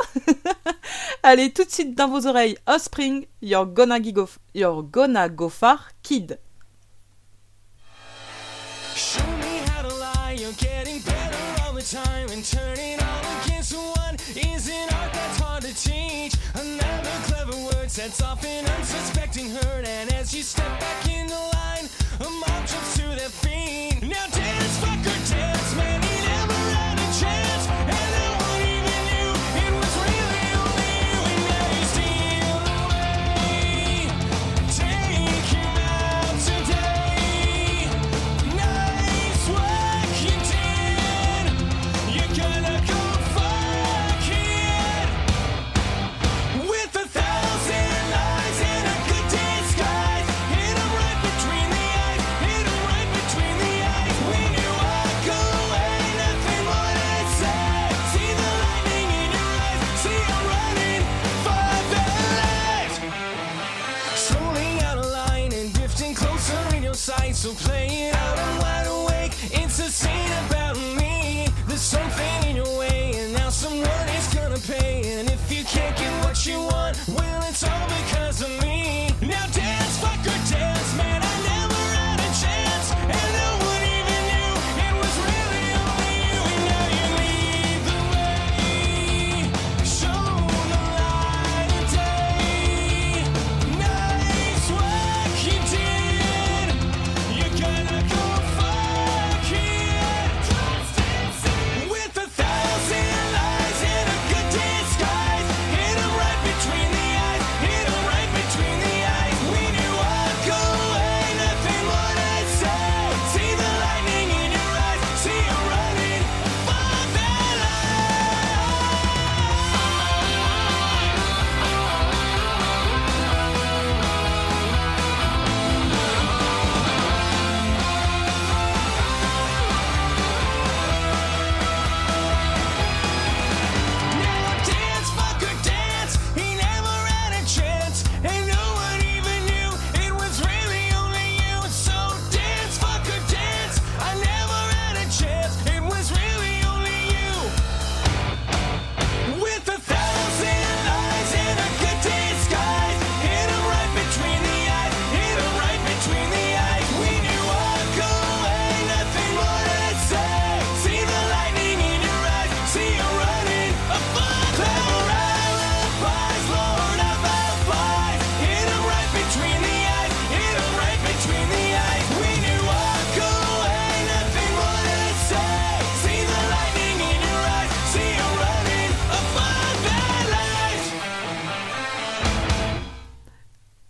Allez, 1.24 1.52
tout 1.52 1.64
de 1.64 1.70
suite 1.72 1.96
dans 1.96 2.06
vos 2.06 2.28
oreilles, 2.28 2.58
Offspring, 2.68 3.26
you're 3.42 3.66
gonna, 3.66 3.98
go, 3.98 4.28
you're 4.54 4.84
gonna 4.84 5.28
go 5.28 5.48
far, 5.48 5.88
kid. 6.04 6.38
is 14.46 14.68
an 14.68 14.88
art 14.94 15.12
that's 15.12 15.38
hard 15.38 15.62
to 15.62 15.74
teach. 15.74 16.34
Another 16.54 17.16
clever 17.24 17.56
word 17.66 17.90
sets 17.90 18.22
off 18.22 18.44
an 18.44 18.66
unsuspecting 18.66 19.50
herd, 19.50 19.84
and 19.84 20.12
as 20.14 20.34
you 20.34 20.42
step 20.42 20.80
back 20.80 21.08
in 21.08 21.26
the 21.26 21.42
line, 21.54 21.86
a 22.20 22.28
mob 22.28 22.66
jumps 22.66 22.96
to 22.96 23.06
their 23.08 23.28
feet. 23.28 24.02
Now 24.02 24.26
dance, 24.26 24.78
fucker, 24.78 25.30
dance, 25.30 25.76
man. 25.76 26.09
So 67.40 67.54
play 67.54 67.86
it 67.86 68.14
out, 68.14 68.38
I'm 68.38 68.58
wide 68.58 68.86
awake. 68.86 69.32
It's 69.44 69.78
a 69.78 69.88
scene 69.88 70.32
about 70.46 70.76
me. 70.76 71.48
There's 71.66 71.80
something 71.80 72.50
in 72.50 72.56
your 72.56 72.78
way, 72.78 73.14
and 73.16 73.32
now 73.32 73.48
someone 73.48 74.08
is 74.18 74.26
gonna 74.34 74.58
pay. 74.58 75.18
And 75.18 75.30
if 75.30 75.50
you 75.50 75.64
can't 75.64 75.96
get 75.96 76.12
what 76.22 76.44
you 76.44 76.58
want, 76.58 76.98
well, 77.08 77.42
it's 77.48 77.64
all 77.64 77.86
because. 77.88 78.19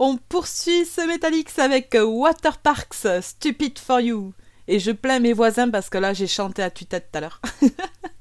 On 0.02 0.16
poursuit 0.16 0.86
ce 0.86 1.06
Metallics 1.06 1.58
avec 1.58 1.94
euh, 1.94 2.04
Water 2.04 2.56
Parks, 2.56 3.06
Stupid 3.20 3.78
for 3.78 4.00
You. 4.00 4.32
Et 4.66 4.78
je 4.78 4.92
plains 4.92 5.18
mes 5.18 5.34
voisins 5.34 5.68
parce 5.68 5.90
que 5.90 5.98
là 5.98 6.14
j'ai 6.14 6.26
chanté 6.26 6.62
à 6.62 6.70
tue-tête 6.70 7.10
tout 7.12 7.18
à 7.18 7.20
l'heure. 7.20 7.42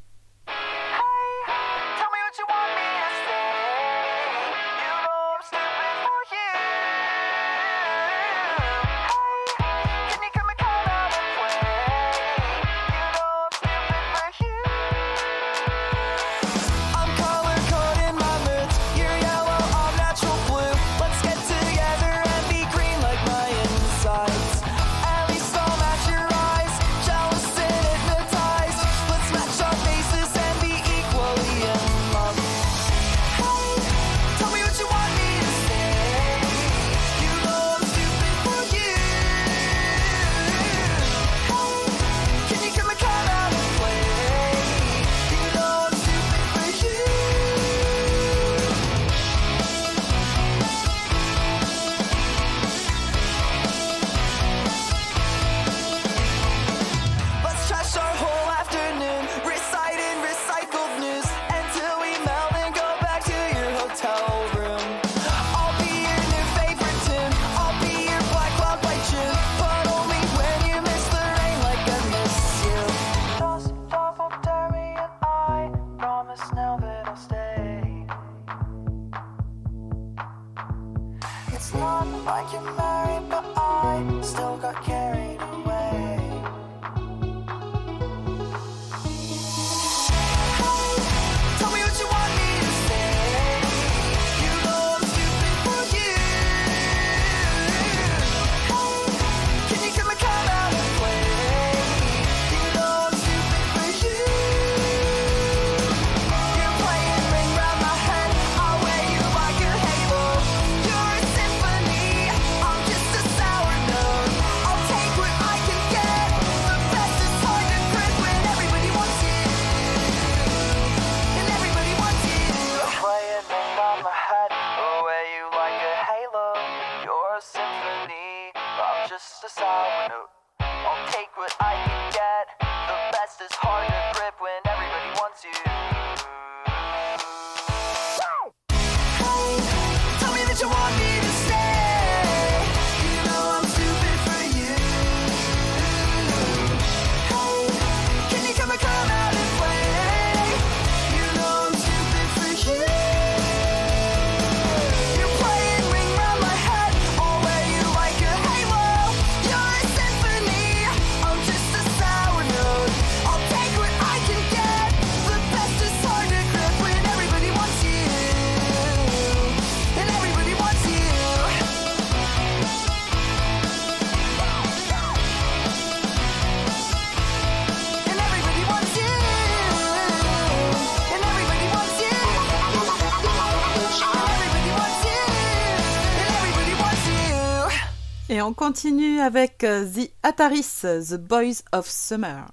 on 188.50 188.54
continue 188.54 189.20
avec 189.20 189.64
euh, 189.64 189.86
The 189.86 190.10
Ataris, 190.24 190.82
The 190.82 191.18
Boys 191.18 191.62
of 191.72 191.88
Summer. 191.88 192.48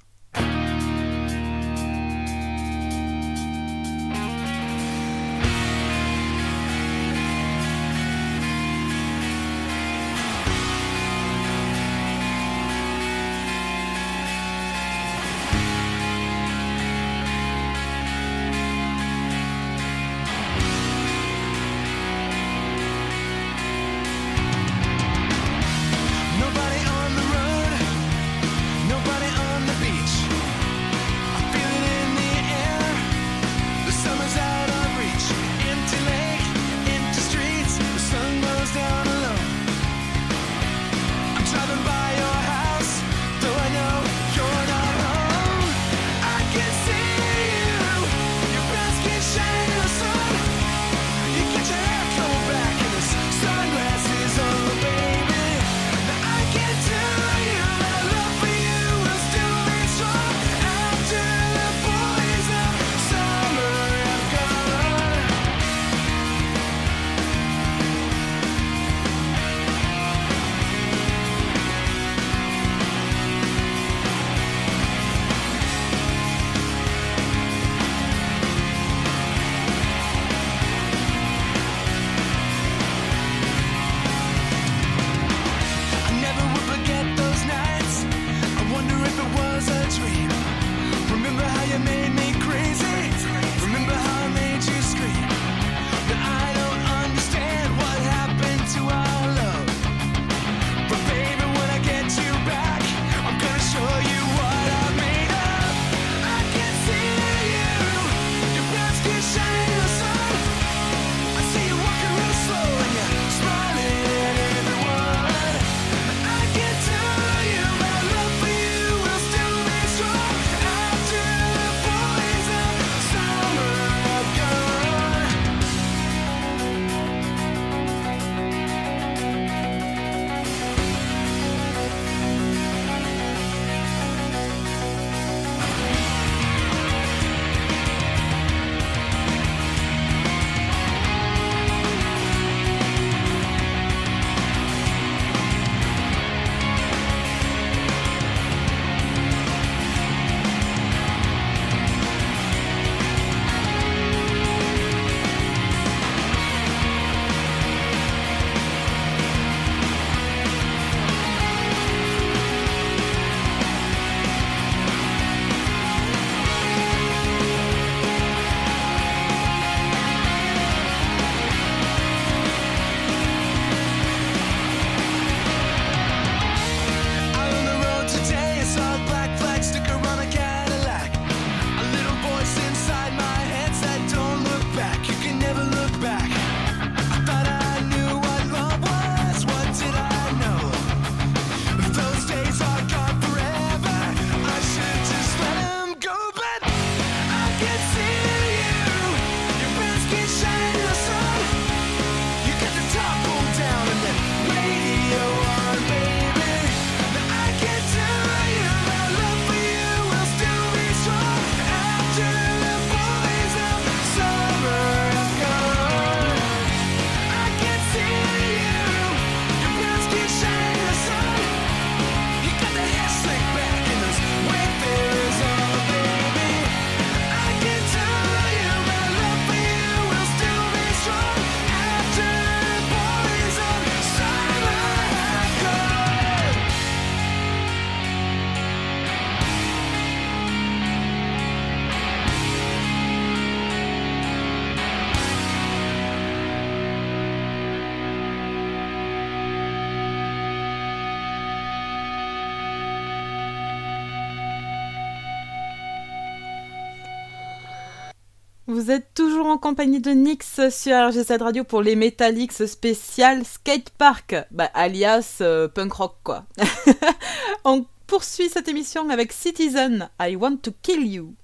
toujours 259.16 259.46
en 259.46 259.56
compagnie 259.56 260.00
de 260.00 260.10
Nix 260.10 260.60
sur 260.68 260.92
RG7 260.92 261.42
Radio 261.42 261.64
pour 261.64 261.80
les 261.80 261.96
Metallics 261.96 262.52
spécial 262.52 263.46
Skatepark, 263.46 264.36
bah, 264.50 264.68
alias 264.74 265.38
euh, 265.40 265.68
punk 265.68 265.94
rock 265.94 266.16
quoi. 266.22 266.44
On 267.64 267.86
poursuit 268.06 268.50
cette 268.50 268.68
émission 268.68 269.08
avec 269.08 269.32
Citizen, 269.32 270.10
I 270.20 270.36
Want 270.36 270.58
to 270.58 270.72
Kill 270.82 271.06
You. 271.06 271.34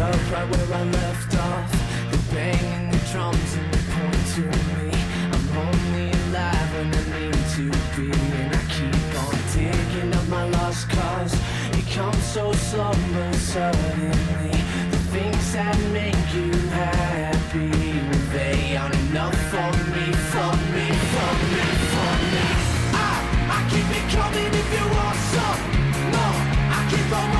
Up 0.00 0.16
right 0.32 0.50
where 0.50 0.74
I 0.74 0.84
left 0.84 1.34
off, 1.36 1.70
the 2.10 3.12
drums 3.12 3.56
and 3.56 3.72
the 3.72 4.69
come 12.00 12.20
so 12.20 12.50
slow 12.52 12.92
but 13.12 13.34
suddenly 13.34 14.50
The 14.92 15.00
things 15.12 15.52
that 15.52 15.76
make 15.92 16.22
you 16.36 16.50
happy 16.80 17.68
They 18.34 18.76
aren't 18.76 18.96
enough 19.08 19.36
for 19.52 19.70
me, 19.92 20.06
for 20.32 20.52
me, 20.72 20.86
for 21.12 21.32
me, 21.52 21.64
for 21.92 22.12
me. 22.32 22.44
I, 23.06 23.12
I 23.56 23.60
keep 23.70 23.88
it 23.98 24.06
coming 24.16 24.52
if 24.60 24.68
you 24.76 24.84
want 24.96 25.18
some 25.34 25.60
No, 26.16 26.26
I 26.76 26.80
keep 26.90 27.08
on 27.20 27.39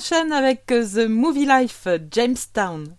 enchaîne 0.00 0.32
avec 0.32 0.72
euh, 0.72 0.82
The 0.82 1.08
Movie 1.10 1.44
Life 1.44 1.86
Jamestown. 2.10 2.96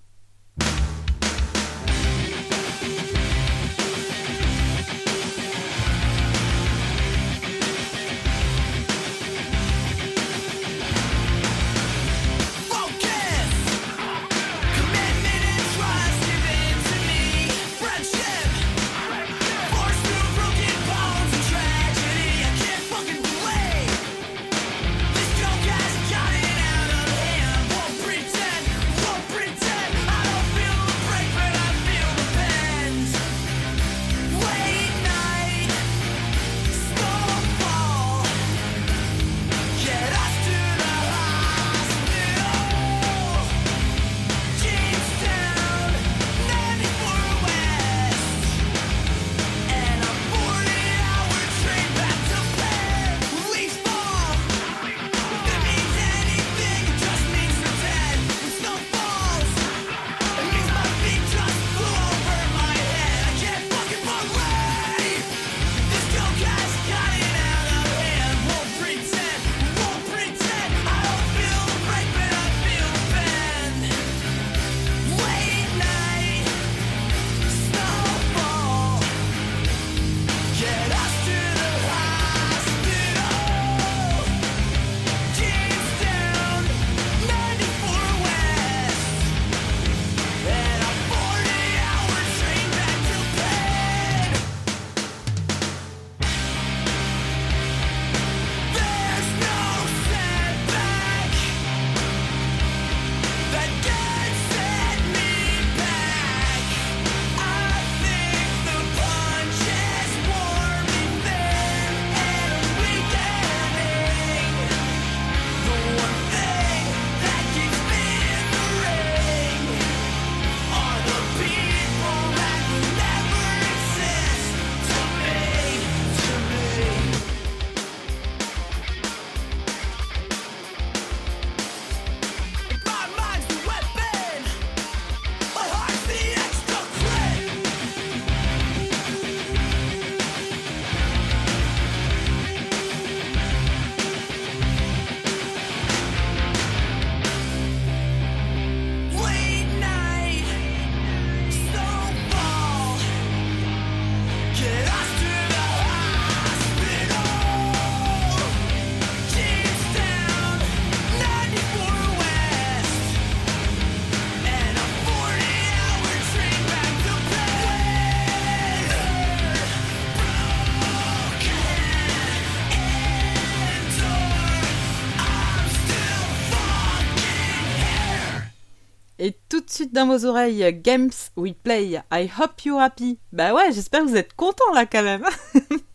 suite 179.71 179.93
dans 179.93 180.07
vos 180.07 180.25
oreilles 180.25 180.81
Games 180.83 181.11
We 181.35 181.53
Play. 181.53 182.01
I 182.11 182.29
hope 182.39 182.65
you're 182.65 182.81
happy. 182.81 183.19
Bah 183.31 183.53
ouais, 183.53 183.71
j'espère 183.71 184.01
que 184.01 184.07
vous 184.07 184.17
êtes 184.17 184.33
contents 184.33 184.73
là 184.73 184.85
quand 184.85 185.03
même. 185.03 185.25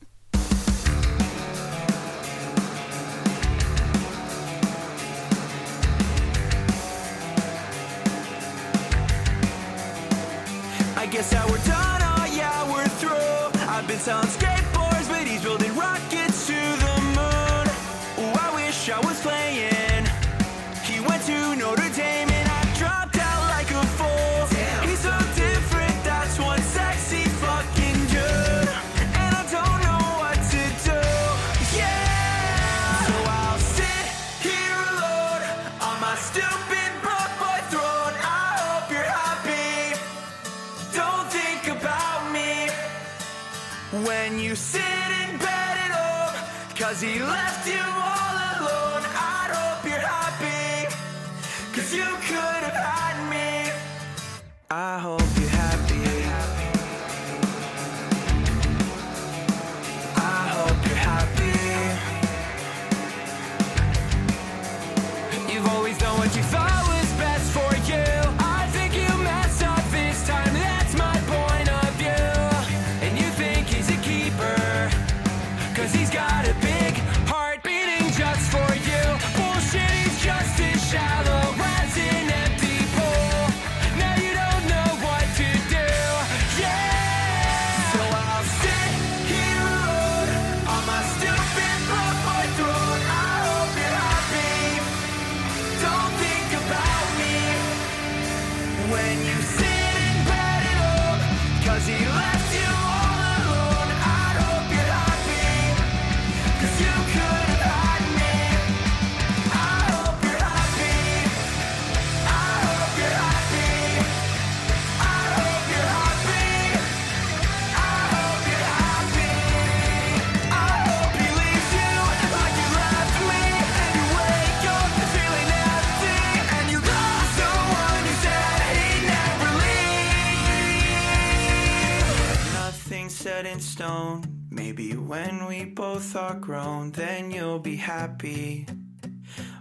both 136.12 136.41
grown, 136.41 136.91
then 136.93 137.31
you'll 137.31 137.59
be 137.59 137.77
happy 137.77 138.66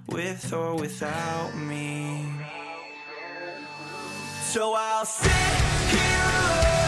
with 0.08 0.54
or 0.54 0.76
without 0.76 1.56
me. 1.56 2.26
So 4.44 4.74
I'll 4.78 5.06
sit 5.06 5.32
here 5.90 6.24
alone. 6.24 6.85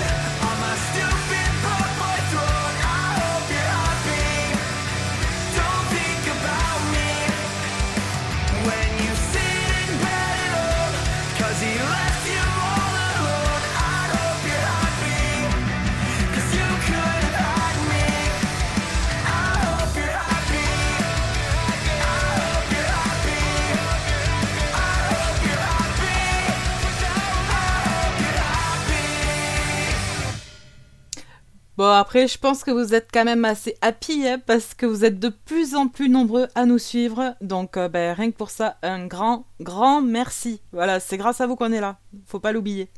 Bon, 31.77 31.91
après, 31.91 32.27
je 32.27 32.39
pense 32.39 32.63
que 32.63 32.71
vous 32.71 32.95
êtes 32.95 33.09
quand 33.13 33.23
même 33.23 33.45
assez 33.45 33.77
happy 33.81 34.27
hein, 34.27 34.41
parce 34.43 34.73
que 34.73 34.87
vous 34.87 35.05
êtes 35.05 35.19
de 35.19 35.29
plus 35.29 35.75
en 35.75 35.87
plus 35.87 36.09
nombreux 36.09 36.47
à 36.55 36.65
nous 36.65 36.79
suivre. 36.79 37.35
Donc, 37.39 37.77
euh, 37.77 37.87
ben, 37.87 38.15
rien 38.15 38.31
que 38.31 38.35
pour 38.35 38.49
ça, 38.49 38.77
un 38.81 39.05
grand, 39.05 39.45
grand 39.61 40.01
merci. 40.01 40.59
Voilà, 40.71 40.99
c'est 40.99 41.17
grâce 41.17 41.39
à 41.39 41.45
vous 41.45 41.55
qu'on 41.55 41.71
est 41.71 41.79
là. 41.79 41.99
Faut 42.25 42.39
pas 42.39 42.51
l'oublier. 42.51 42.89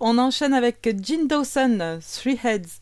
On 0.00 0.18
enchaîne 0.18 0.54
avec 0.54 0.88
Jim 1.00 1.26
Dawson, 1.26 2.00
Three 2.00 2.40
Heads. 2.42 2.80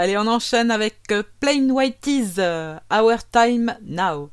Allez, 0.00 0.16
on 0.16 0.26
enchaîne 0.28 0.70
avec 0.70 0.96
euh, 1.12 1.22
Plain 1.40 1.68
White 1.68 2.06
Is 2.06 2.34
euh, 2.38 2.78
Our 2.90 3.18
Time 3.30 3.76
Now. 3.82 4.30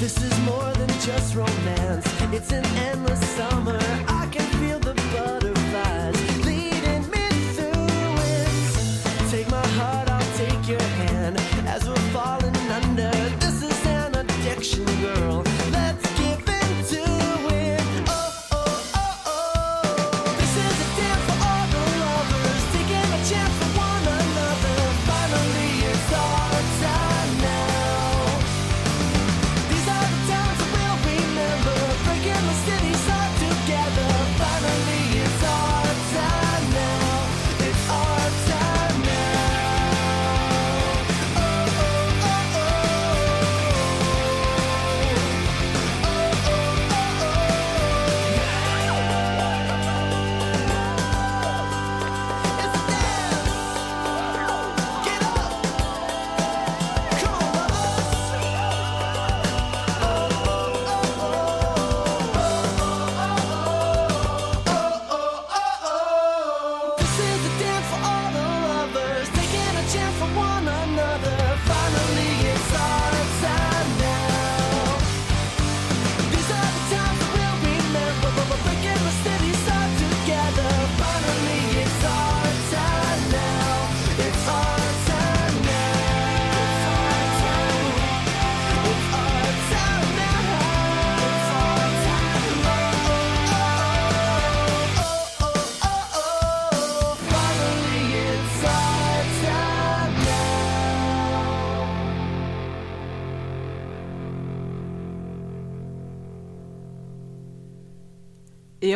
This 0.00 0.22
is 0.22 0.38
more 0.40 0.72
than 0.74 0.88
just 1.00 1.34
romance, 1.34 2.06
it's 2.32 2.52
an 2.52 2.64
endless 2.76 3.20
summer. 3.30 3.78
I 4.08 4.23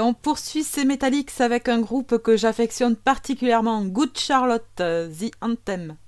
on 0.09 0.15
poursuit 0.15 0.65
ces 0.65 0.87
Metallics 0.87 1.39
avec 1.39 1.69
un 1.69 1.81
groupe 1.81 2.17
que 2.17 2.35
j'affectionne 2.35 2.97
particulièrement, 2.97 3.85
Good 3.85 4.17
Charlotte, 4.17 4.65
euh, 4.81 5.13
The 5.13 5.31
Anthem. 5.43 5.99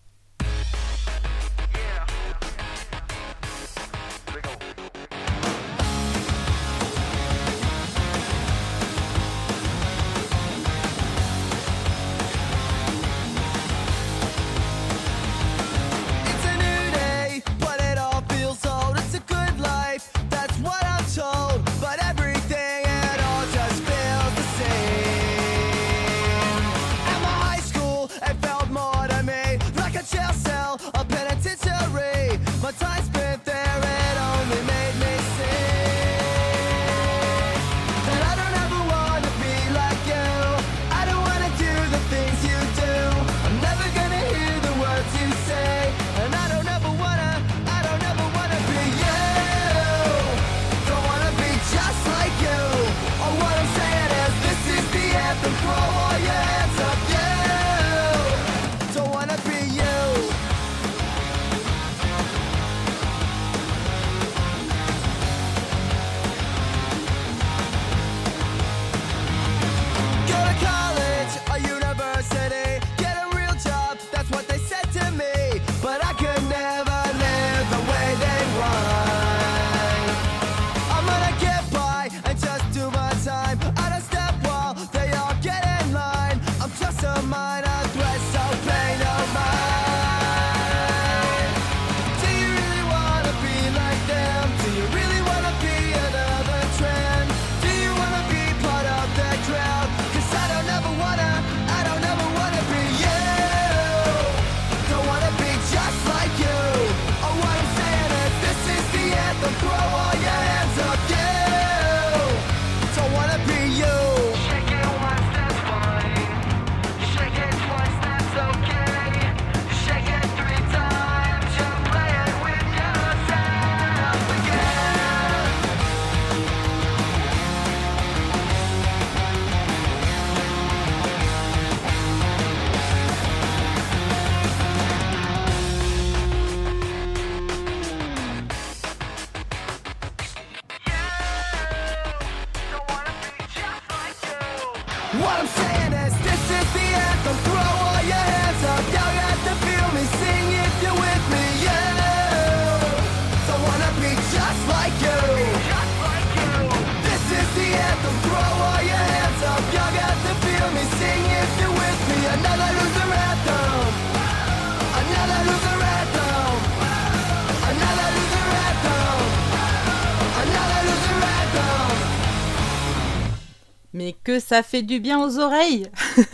ça 174.39 174.62
fait 174.62 174.82
du 174.82 175.01
bien 175.01 175.20
aux 175.20 175.39
oreilles. 175.39 175.86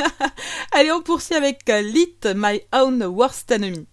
Allez, 0.73 0.93
on 0.93 1.01
poursuit 1.01 1.35
avec 1.35 1.68
euh, 1.70 1.81
Lit, 1.81 2.18
My 2.35 2.60
Own 2.73 3.02
Worst 3.05 3.51
Enemy. 3.51 3.86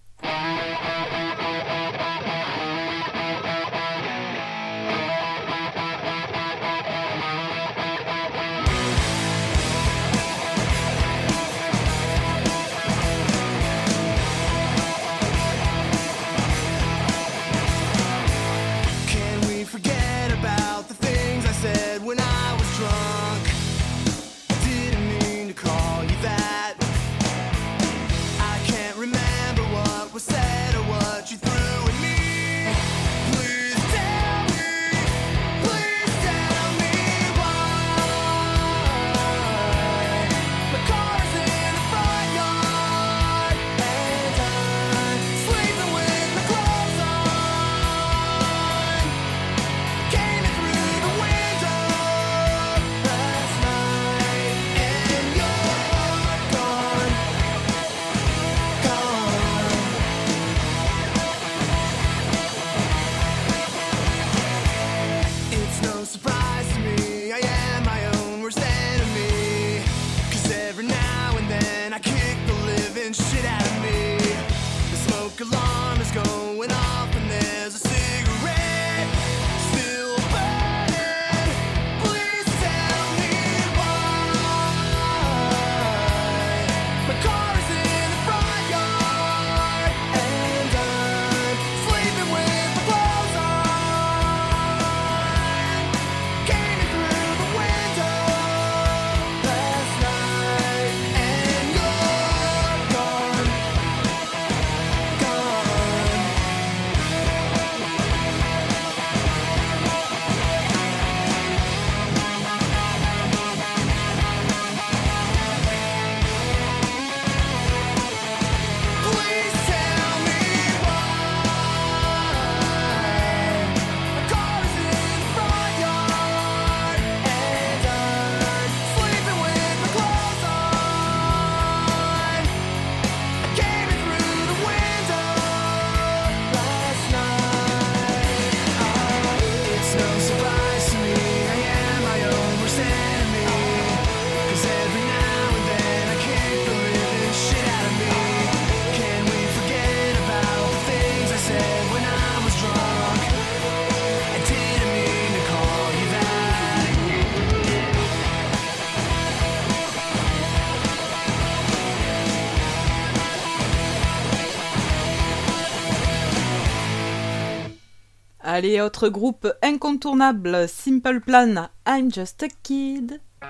Allez, 168.56 168.80
autre 168.82 169.10
groupe 169.10 169.52
incontournable, 169.64 170.68
Simple 170.68 171.20
Plan, 171.22 171.70
I'm 171.88 172.12
Just 172.12 172.44
a 172.44 172.50
Kid. 172.62 173.20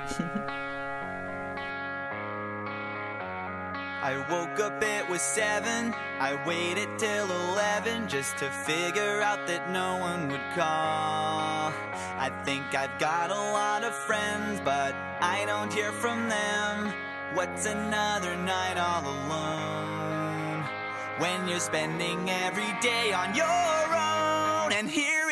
I 4.01 4.15
woke 4.31 4.61
up, 4.61 4.81
it 4.81 5.09
was 5.09 5.21
seven. 5.21 5.93
I 6.21 6.41
waited 6.47 6.87
till 6.97 7.25
eleven 7.25 8.07
just 8.07 8.37
to 8.37 8.49
figure 8.49 9.21
out 9.21 9.45
that 9.45 9.69
no 9.71 9.97
one 9.97 10.29
would 10.29 10.47
call. 10.55 11.73
I 12.17 12.31
think 12.45 12.73
I've 12.73 12.97
got 12.97 13.29
a 13.29 13.35
lot 13.35 13.83
of 13.83 13.93
friends, 13.93 14.61
but 14.63 14.95
I 15.19 15.43
don't 15.45 15.73
hear 15.73 15.91
from 15.91 16.29
them. 16.29 16.93
What's 17.33 17.65
another 17.65 18.37
night 18.37 18.77
all 18.77 19.03
alone? 19.03 20.63
When 21.19 21.49
you're 21.49 21.59
spending 21.59 22.29
every 22.29 22.73
day 22.81 23.11
on 23.11 23.35
your 23.35 23.62
and 24.73 24.89
here 24.89 25.22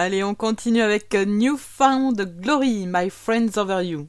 Allez, 0.00 0.22
on 0.22 0.36
continue 0.36 0.80
avec 0.80 1.12
euh, 1.16 1.24
Newfound 1.24 2.40
Glory, 2.40 2.86
My 2.86 3.10
Friends 3.10 3.58
Over 3.58 3.84
You. 3.84 4.08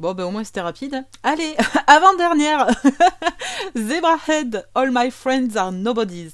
Bon, 0.00 0.14
ben 0.14 0.24
au 0.24 0.30
moins 0.30 0.44
c'était 0.44 0.62
rapide. 0.62 1.04
Allez, 1.22 1.54
avant-dernière 1.86 2.68
Zebrahead, 3.76 4.66
All 4.74 4.90
My 4.90 5.10
Friends 5.10 5.56
Are 5.56 5.72
Nobodies. 5.72 6.32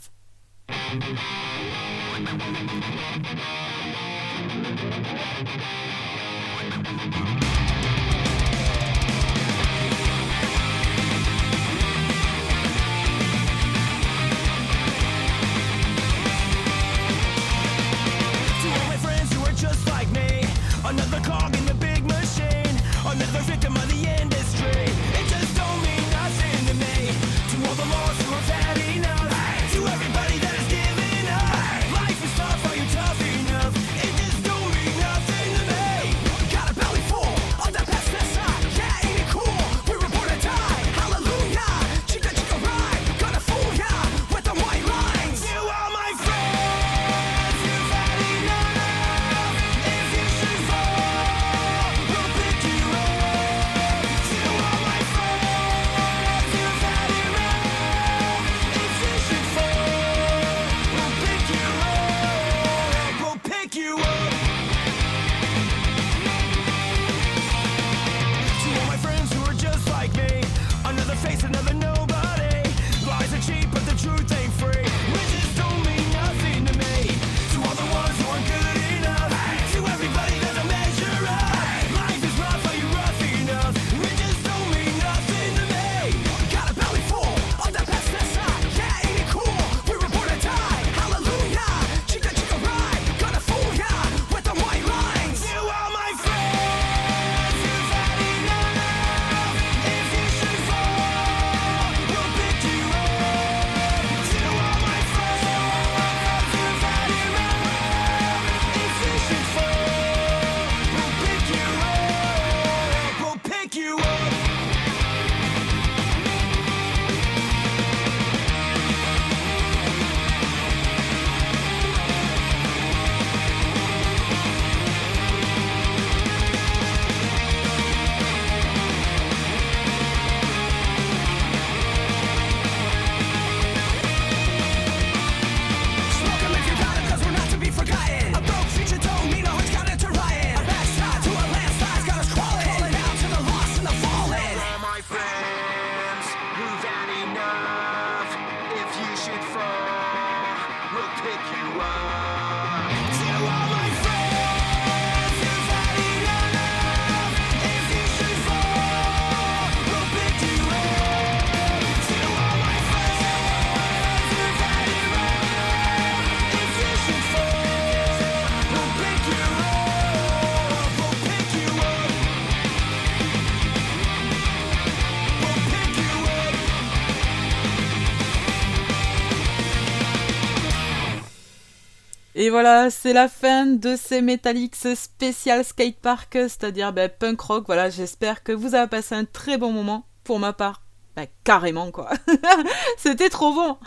Et 182.47 182.51
voilà, 182.51 182.91
c'est 182.91 183.13
la 183.13 183.27
fin 183.27 183.67
de 183.67 183.97
ces 183.97 184.23
Metallics 184.23 184.77
spécial 184.95 185.65
skatepark, 185.65 186.33
c'est-à-dire 186.33 186.93
ben, 186.93 187.11
punk 187.11 187.41
rock. 187.41 187.65
Voilà, 187.67 187.91
j'espère 187.91 188.45
que 188.45 188.53
vous 188.53 188.77
avez 188.77 188.87
passé 188.87 189.17
un 189.17 189.25
très 189.25 189.59
bon 189.59 189.73
moment. 189.73 190.07
Pour 190.23 190.39
ma 190.39 190.53
part, 190.53 190.83
ben, 191.17 191.27
carrément 191.43 191.91
quoi. 191.91 192.09
C'était 192.99 193.31
trop 193.31 193.53
bon. 193.53 193.79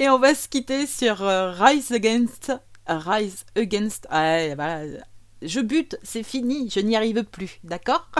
Et 0.00 0.08
on 0.08 0.18
va 0.18 0.34
se 0.34 0.48
quitter 0.48 0.88
sur 0.88 1.22
euh, 1.22 1.52
Rise 1.52 1.92
Against. 1.92 2.52
Rise 2.88 3.44
Against. 3.54 4.08
Ah, 4.10 4.52
voilà. 4.56 4.80
Je 5.40 5.60
bute, 5.60 5.96
c'est 6.02 6.24
fini, 6.24 6.68
je 6.70 6.80
n'y 6.80 6.96
arrive 6.96 7.22
plus, 7.22 7.60
d'accord? 7.62 8.10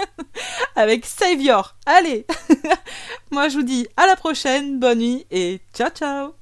Avec 0.74 1.04
Savior. 1.04 1.76
Allez 1.84 2.24
Moi 3.30 3.50
je 3.50 3.58
vous 3.58 3.62
dis 3.62 3.86
à 3.98 4.06
la 4.06 4.16
prochaine, 4.16 4.80
bonne 4.80 5.00
nuit 5.00 5.26
et 5.30 5.60
ciao 5.74 5.90
ciao 5.90 6.34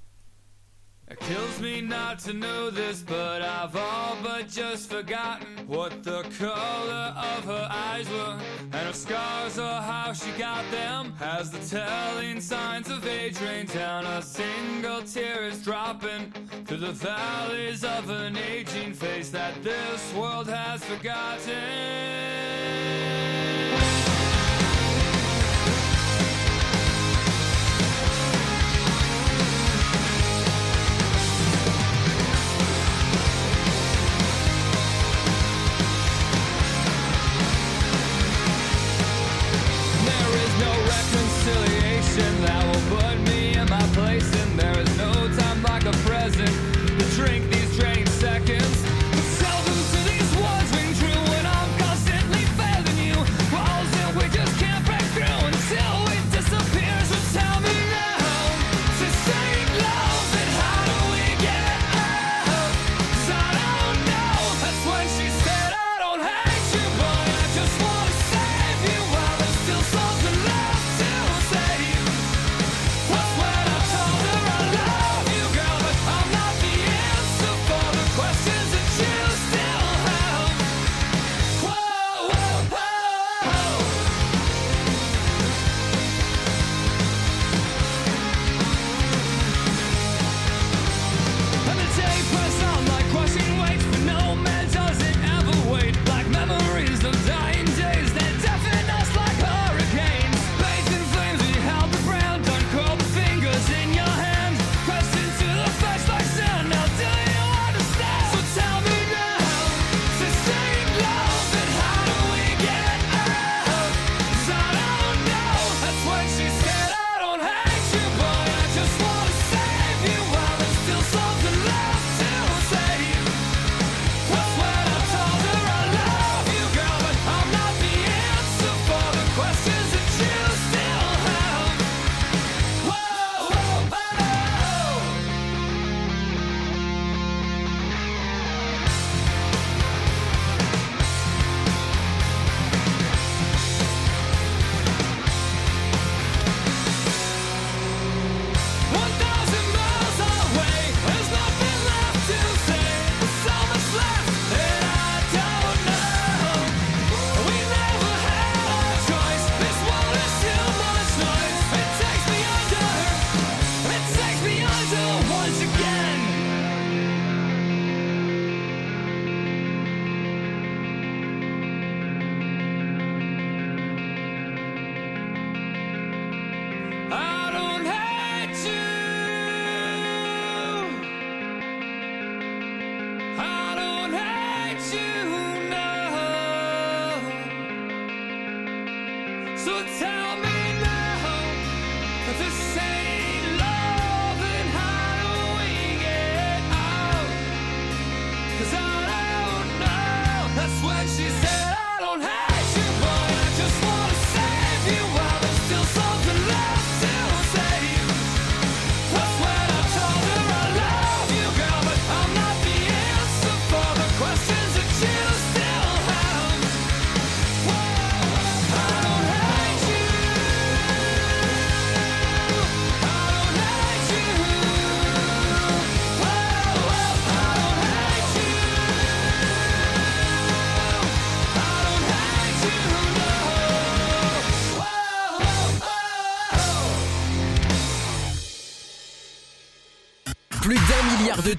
It 1.12 1.20
kills 1.20 1.60
me 1.60 1.82
not 1.82 2.20
to 2.20 2.32
know 2.32 2.70
this, 2.70 3.02
but 3.02 3.42
I've 3.42 3.76
all 3.76 4.16
but 4.22 4.48
just 4.48 4.88
forgotten 4.88 5.46
what 5.66 6.02
the 6.02 6.22
color 6.38 7.14
of 7.14 7.44
her 7.44 7.68
eyes 7.70 8.08
were, 8.08 8.38
and 8.72 8.86
her 8.86 8.94
scars 8.94 9.58
or 9.58 9.82
how 9.82 10.14
she 10.14 10.30
got 10.38 10.64
them. 10.70 11.12
As 11.20 11.50
the 11.50 11.58
telling 11.68 12.40
signs 12.40 12.88
of 12.88 13.06
age 13.06 13.38
rain 13.42 13.66
down, 13.66 14.06
a 14.06 14.22
single 14.22 15.02
tear 15.02 15.44
is 15.48 15.62
dropping 15.62 16.32
through 16.64 16.78
the 16.78 16.92
valleys 16.92 17.84
of 17.84 18.08
an 18.08 18.38
aging 18.38 18.94
face 18.94 19.28
that 19.28 19.62
this 19.62 20.14
world 20.14 20.48
has 20.48 20.82
forgotten. 20.82 22.22